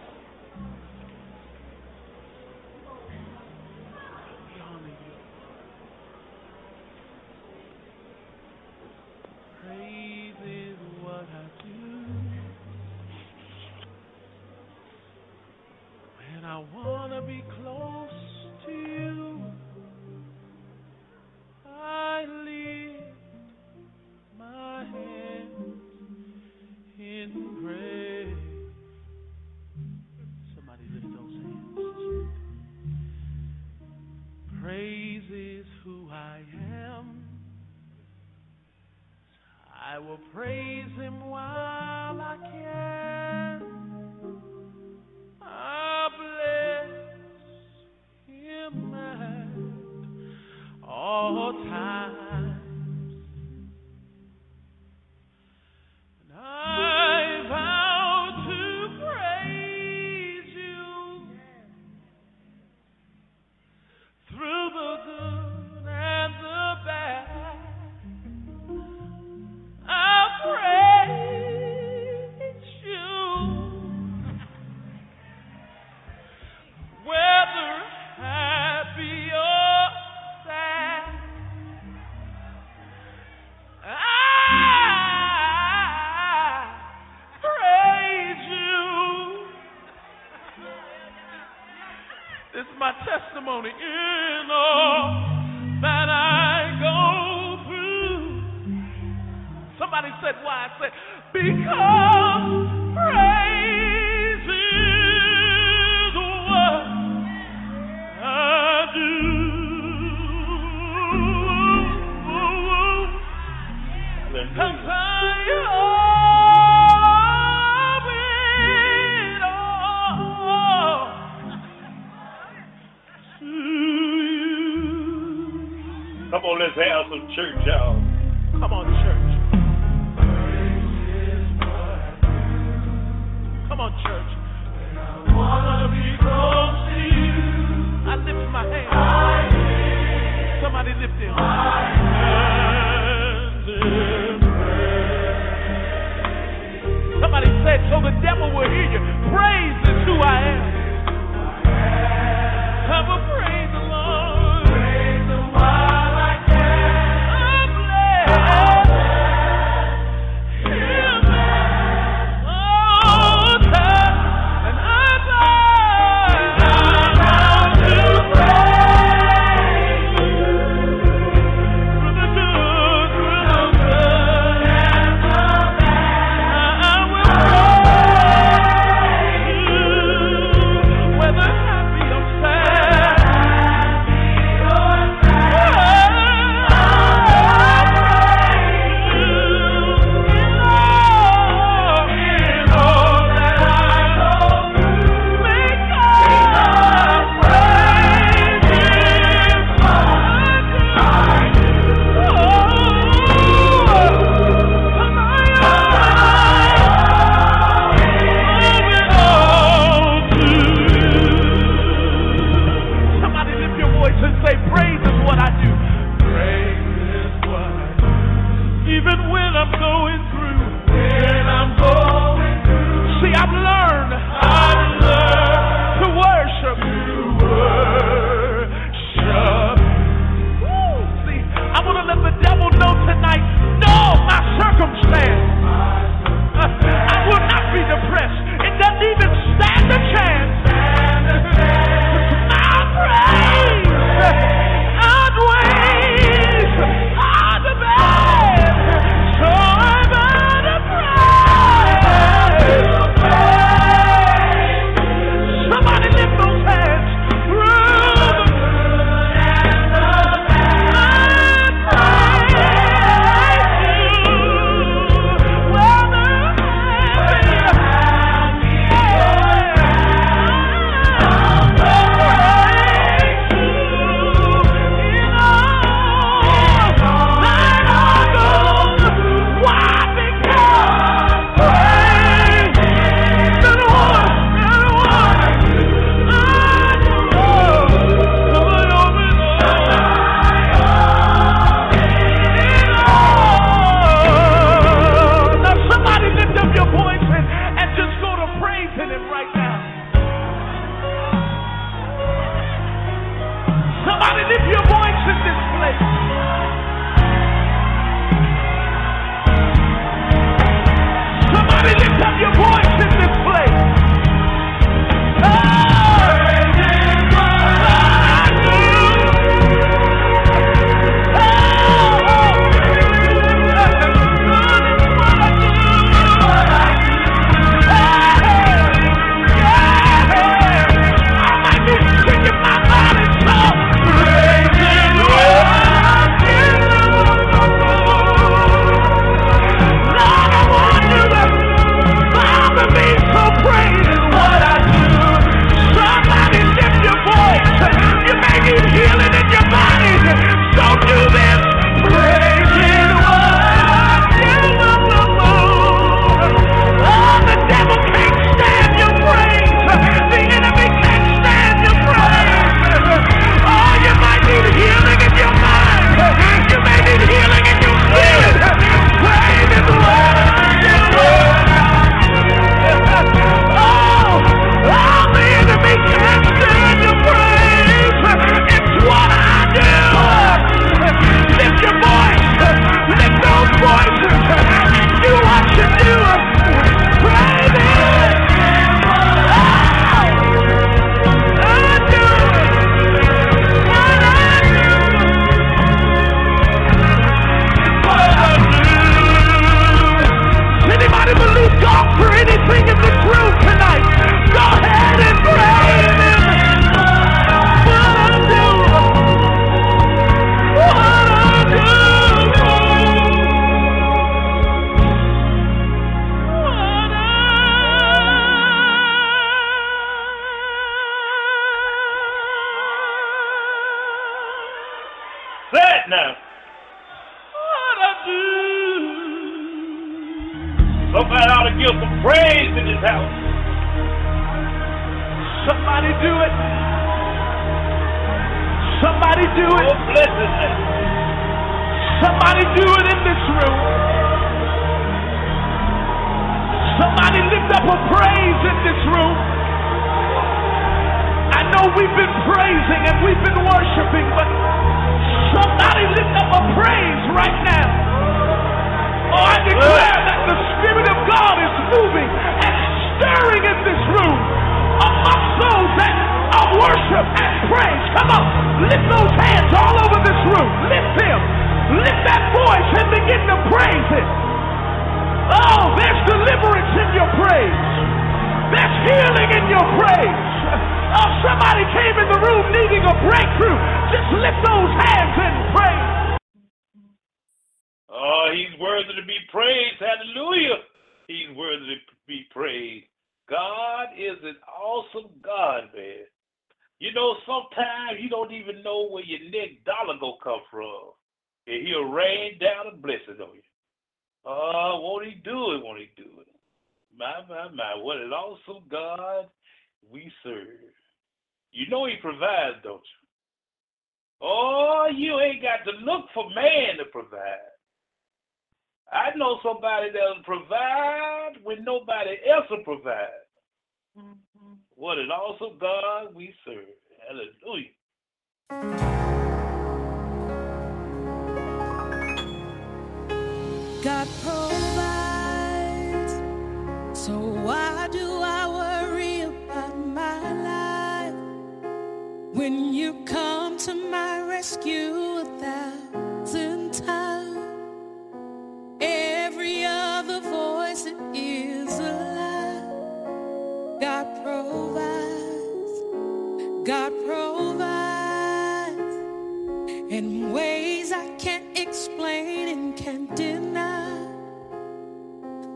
[39.97, 41.76] I will praise him while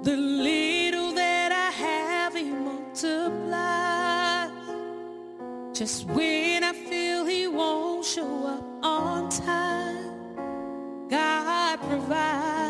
[0.02, 4.51] The little that I have, he multiplies.
[5.77, 10.39] Just when I feel he won't show up on time,
[11.10, 12.69] God provides.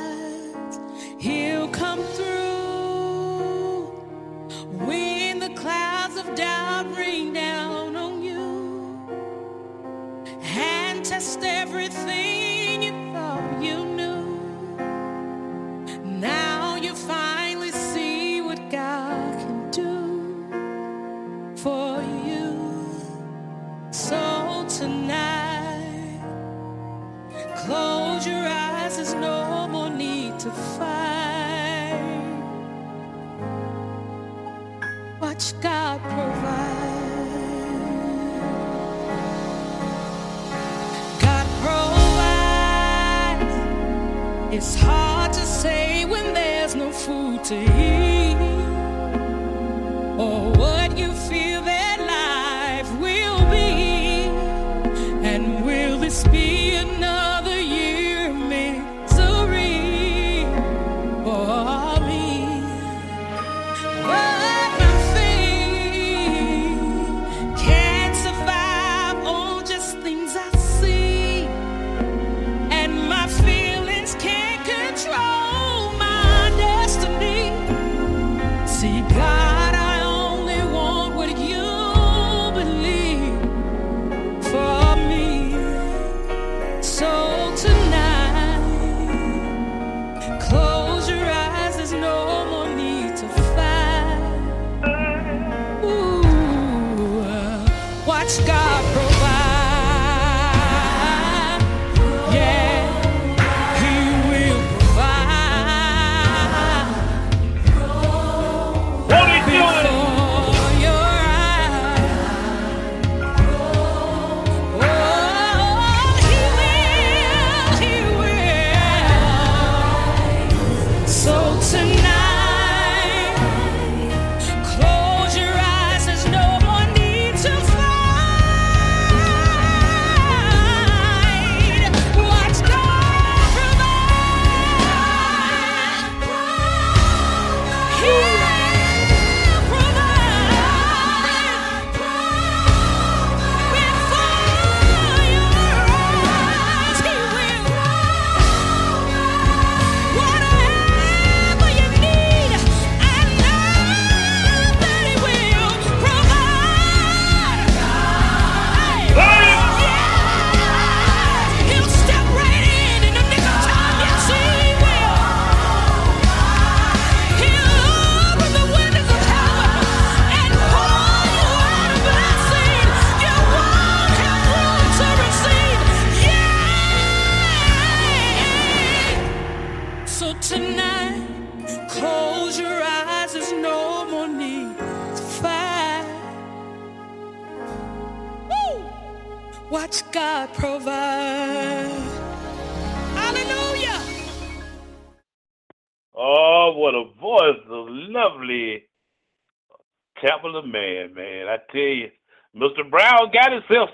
[44.61, 45.10] It's hard.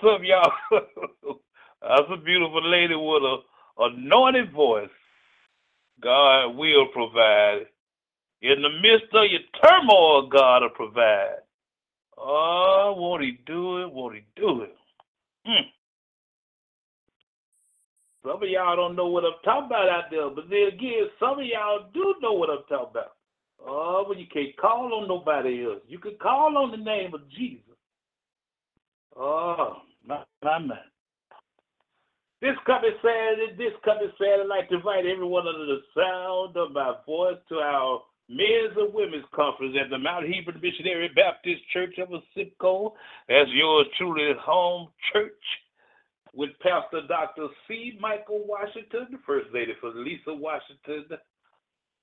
[0.06, 0.22] Himself
[0.70, 1.36] y'all.
[1.82, 3.36] That's a beautiful lady with a
[3.78, 4.88] anointed voice.
[6.02, 7.66] God will provide.
[8.42, 11.40] In the midst of your turmoil, God will provide.
[12.18, 13.92] Oh, won't he do it?
[13.92, 14.76] Won't he do it?
[15.44, 15.68] Hmm.
[18.24, 21.38] Some of y'all don't know what I'm talking about out there, but then again, some
[21.38, 23.12] of y'all do know what I'm talking about.
[23.64, 25.80] Oh, but you can't call on nobody else.
[25.86, 27.62] You can call on the name of Jesus.
[29.16, 29.76] Oh,
[30.06, 30.78] my, my.
[32.42, 36.72] This coming Saturday, this coming Saturday, I'd like to invite everyone under the sound of
[36.72, 41.94] my voice to our men's and women's conference at the Mount Hebron Missionary Baptist Church
[41.98, 42.94] of Simcoe.
[43.30, 45.32] As yours truly home church
[46.34, 47.48] with Pastor Dr.
[47.66, 47.98] C.
[48.00, 51.16] Michael Washington, the First Lady for Lisa Washington,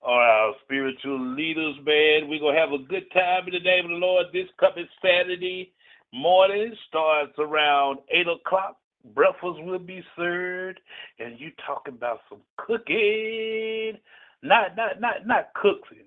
[0.02, 2.28] are our spiritual leaders, man.
[2.28, 4.88] We're going to have a good time in the name of the Lord this coming
[5.02, 5.72] Saturday
[6.14, 6.74] morning.
[6.88, 8.78] Starts around 8 o'clock.
[9.14, 10.80] Breakfast will be served.
[11.20, 13.98] And you talking about some cooking.
[14.42, 16.06] Not not not not cooking.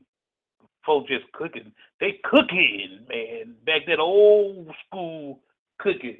[0.84, 1.72] Folks just cooking.
[2.00, 3.54] They cooking, man.
[3.64, 5.40] Back that old school
[5.78, 6.18] cooking.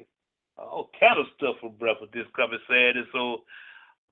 [0.57, 3.03] All kind of stuff for breakfast this coming Saturday.
[3.13, 3.43] So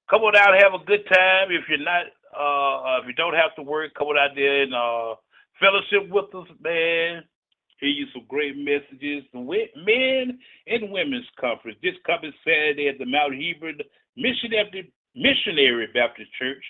[0.09, 1.49] come on out have a good time.
[1.51, 4.73] If you're not uh, if you don't have to work, come on out there and
[4.73, 5.15] uh,
[5.59, 7.23] fellowship with us, man.
[7.79, 9.23] Hear you some great messages.
[9.33, 13.79] Men and women's conference this coming Saturday at the Mount Hebron
[14.15, 16.63] Missionary, Baptist Church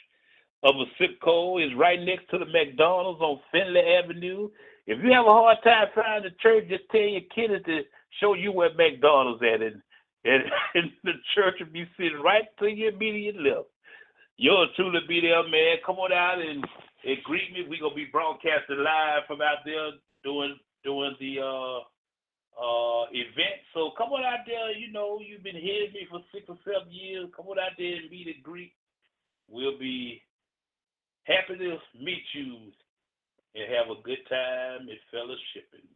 [0.63, 4.49] of Simcoe is right next to the McDonald's on Finley Avenue.
[4.87, 7.81] If you have a hard time finding the church, just tell your kids to
[8.19, 9.81] show you where McDonald's at, and,
[10.25, 13.69] and, and the church will be sitting right to your immediate left.
[14.37, 15.77] Yours truly be there, man.
[15.85, 16.65] Come on out and,
[17.05, 17.65] and greet me.
[17.69, 19.91] We're gonna be broadcasting live from out there
[20.23, 21.79] doing doing the uh
[22.55, 23.59] uh event.
[23.73, 26.93] So come on out there, you know, you've been hearing me for six or seven
[26.93, 27.27] years.
[27.35, 28.71] Come on out there and meet and greet.
[29.49, 30.21] We'll be
[31.25, 32.71] happy to meet you
[33.55, 35.89] and have a good time and fellowshipping.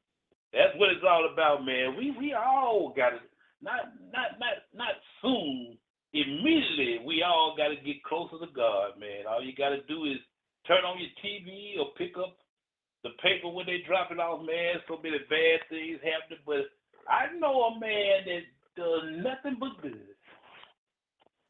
[0.51, 1.95] That's what it's all about, man.
[1.95, 3.21] We we all gotta
[3.61, 5.77] not not not not soon
[6.13, 9.29] immediately we all got to get closer to God, man.
[9.29, 10.17] All you got to do is
[10.67, 12.37] turn on your TV or pick up
[13.03, 14.75] the paper when they drop it off, man.
[14.87, 16.69] So many bad things happening, but
[17.07, 18.43] I know a man that
[18.75, 20.15] does nothing but good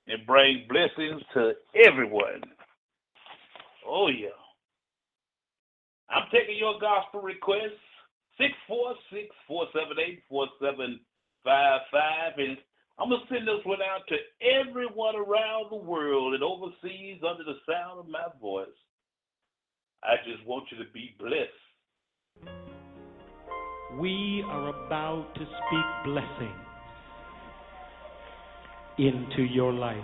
[0.07, 2.41] and bring blessings to everyone.
[3.87, 4.29] Oh yeah.
[6.09, 7.83] I'm taking your gospel requests.
[8.39, 12.57] 646 478 4755 and
[12.99, 17.59] I'm to send this one out to everyone around the world and overseas under the
[17.67, 18.75] sound of my voice.
[20.03, 22.49] I just want you to be blessed.
[23.99, 26.65] We are about to speak blessings
[28.97, 29.97] into your life.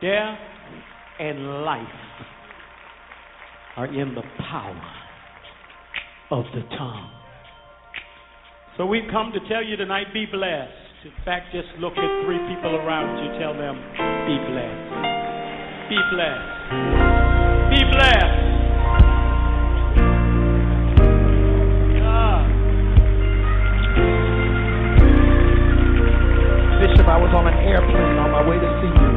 [0.00, 0.38] Death
[1.18, 1.86] and life
[3.76, 4.80] are in the power
[6.30, 7.10] of the tongue.
[8.76, 10.72] So we've come to tell you tonight be blessed.
[11.04, 13.76] In fact, just look at three people around you, tell them,
[14.26, 15.90] be blessed.
[15.90, 17.09] Be blessed.
[22.02, 22.42] Ah.
[26.80, 29.12] Bishop, I was on an airplane on my way to see you.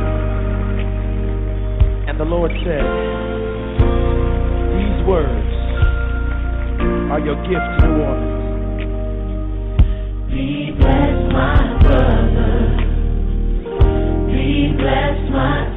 [2.10, 2.84] And the Lord said,
[4.76, 5.54] These words
[7.12, 8.44] are your gift to New Orleans.
[10.30, 12.52] Be blessed, my brother.
[14.28, 15.73] Be blessed, my.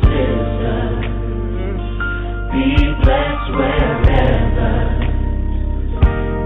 [2.56, 2.72] Be
[3.04, 4.72] blessed wherever.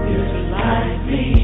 [0.03, 1.40] This life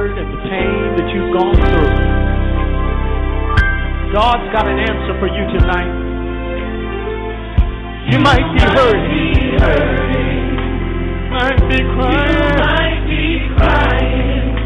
[0.00, 1.92] hurt and the pain that you've gone through.
[4.16, 5.92] God's got an answer for you tonight.
[8.08, 9.60] You might be hurting.
[11.28, 12.56] Might be crying.
[12.64, 14.56] might be crying.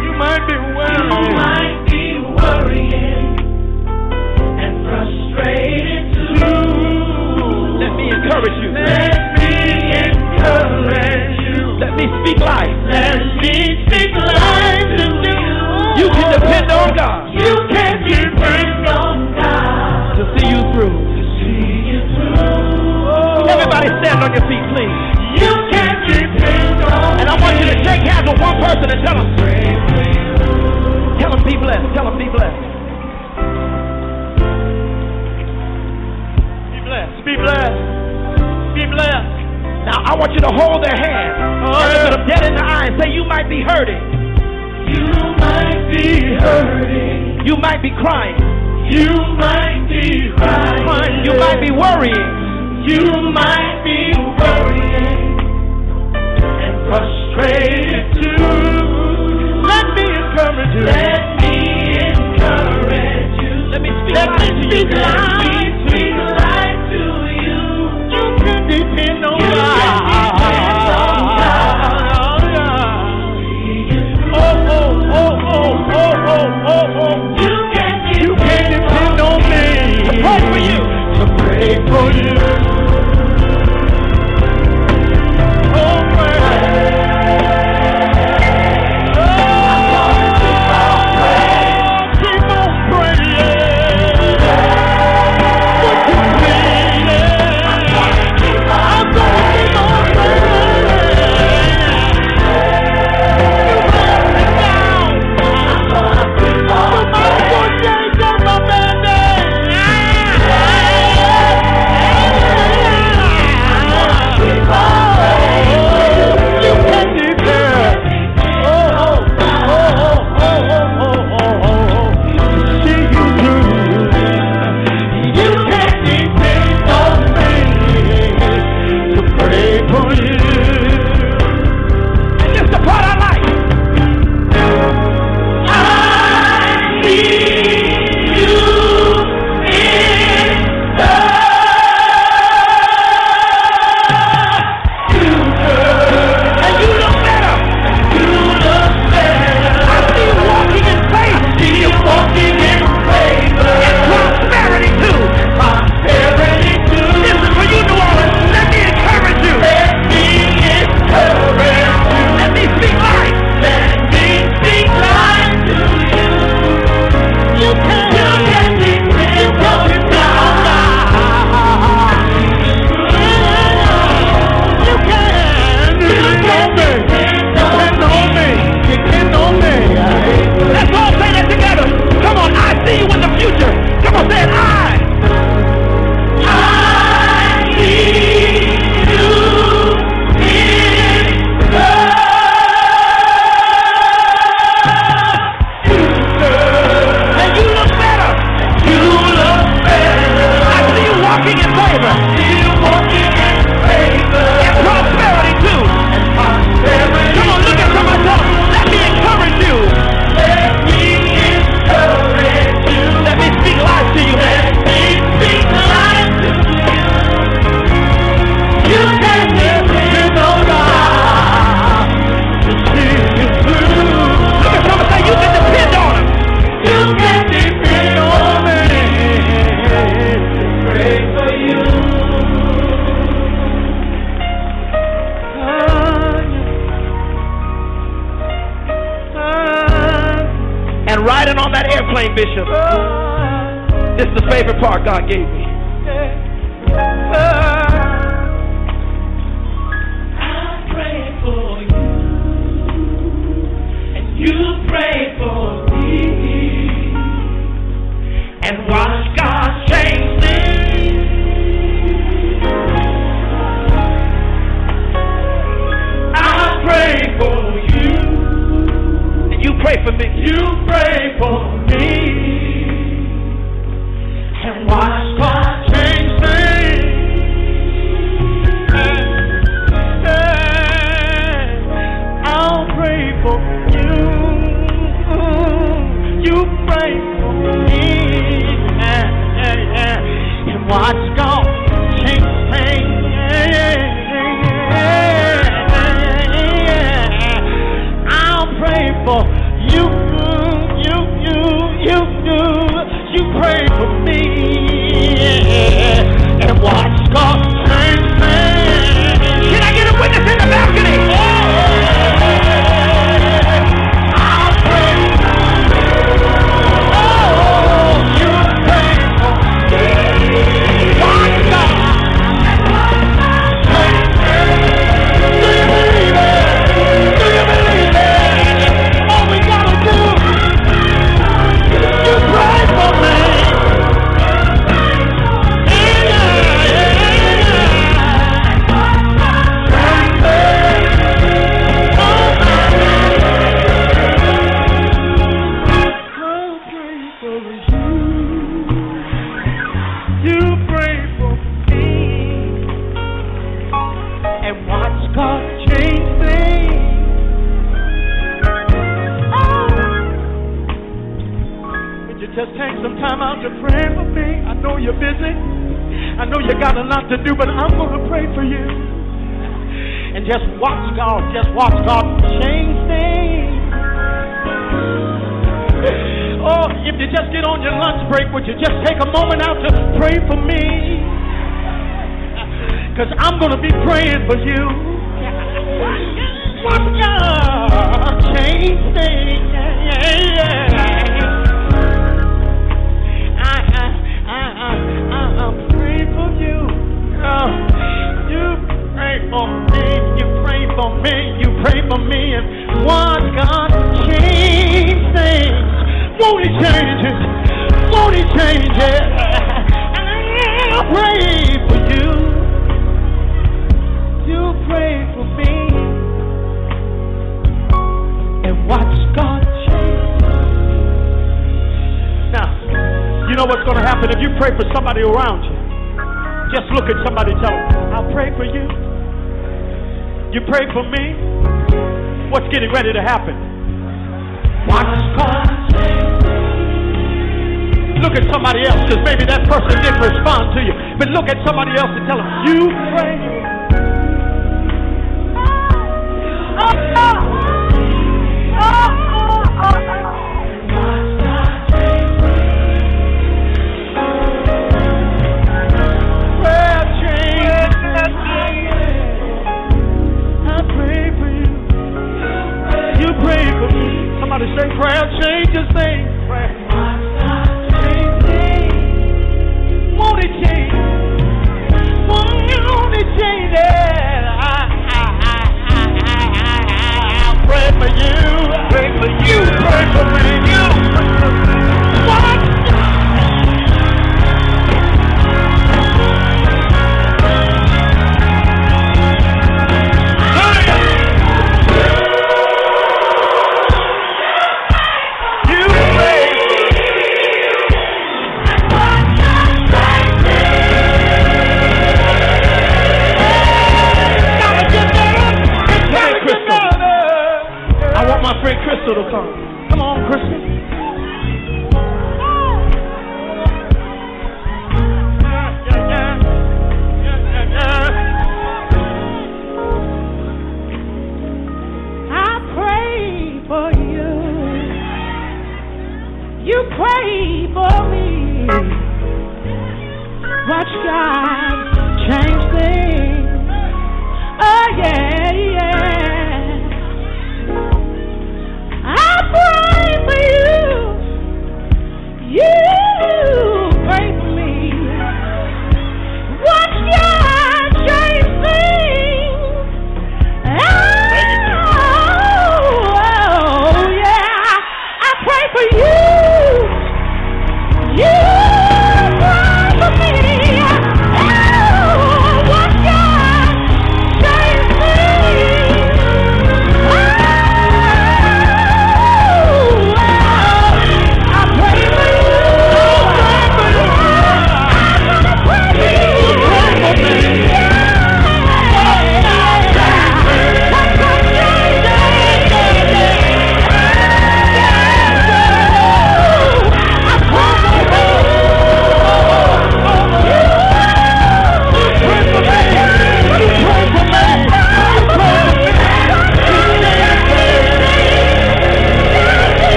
[0.00, 1.12] You might be worrying.
[1.12, 2.04] You might be
[2.40, 3.36] worrying
[4.64, 6.08] and frustrated
[6.40, 6.64] too.
[7.84, 8.72] Let me encourage you.
[8.80, 9.52] Let me
[10.08, 11.76] encourage you.
[11.84, 12.76] Let me speak life.
[12.88, 14.39] Let me speak life you.
[14.39, 14.39] You
[16.20, 20.92] can depend on God You can depend on God to see you through.
[21.16, 23.48] to see you through.
[23.48, 24.96] Everybody stand on your feet, please.
[25.40, 29.00] You can depend on And I want you to shake hands with one person and
[29.00, 29.28] tell them,
[31.18, 31.88] tell them be blessed.
[31.96, 32.60] Tell them be blessed.
[36.68, 37.16] Be blessed.
[37.24, 37.80] Be blessed.
[38.76, 39.32] Be blessed.
[39.88, 41.32] Now I want you to hold their hand.
[41.64, 41.80] Uh-huh.
[41.80, 44.02] and look at them dead in the eye and say, you might be hurting.
[44.92, 45.06] You
[45.40, 47.46] might be hurting.
[47.46, 48.38] You might be crying.
[48.92, 49.10] You
[49.40, 51.24] might be crying.
[51.24, 52.28] You might be worrying.
[52.86, 55.38] You might be worrying
[56.44, 59.62] and frustrated too.
[59.62, 60.84] Let me encourage you.
[60.86, 61.54] Let me
[62.08, 63.54] encourage you.
[63.70, 65.39] Let me speak Let me speak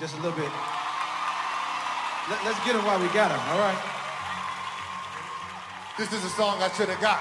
[0.00, 0.50] just a few, just a little bit.
[2.30, 3.76] Let, us get him while we got him, all right?
[5.98, 7.20] This is a song I should have got.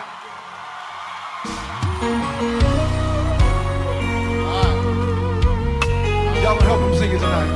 [6.41, 7.51] Y'all gonna help him sing it tonight.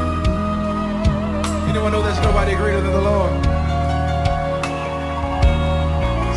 [1.69, 3.31] Anyone know there's nobody greater than the Lord?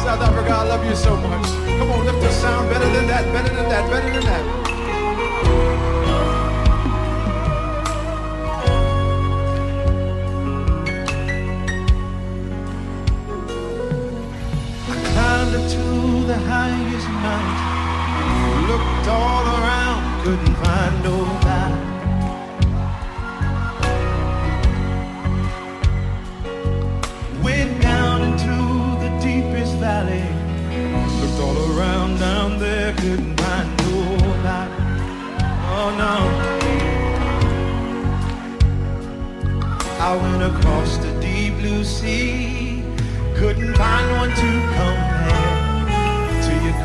[0.07, 1.47] South Africa, I love you so much.
[1.79, 4.66] Come on, lift the sound better than that, better than that, better than that.
[17.27, 18.67] Mountain.
[18.71, 21.79] Looked all around, couldn't find nobody.
[27.47, 28.57] Went down into
[29.05, 30.27] the deepest valley.
[31.21, 34.73] Looked all around down there, couldn't find nobody.
[35.79, 36.17] Oh no.
[40.09, 42.85] I went across the deep blue sea.
[43.39, 44.96] Couldn't find one to your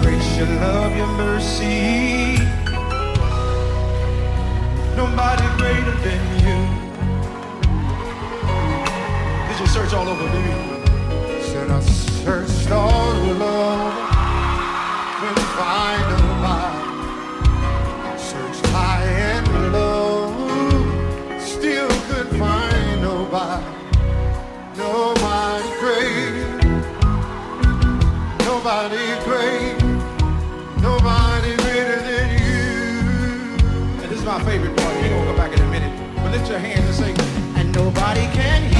[0.01, 2.37] grace, your love, your mercy.
[4.95, 6.57] Nobody greater than you.
[9.47, 11.43] Did you search all over, baby?
[11.43, 13.91] Said I searched all over,
[15.19, 16.20] couldn't find
[36.41, 38.70] lift your hands and say, And nobody can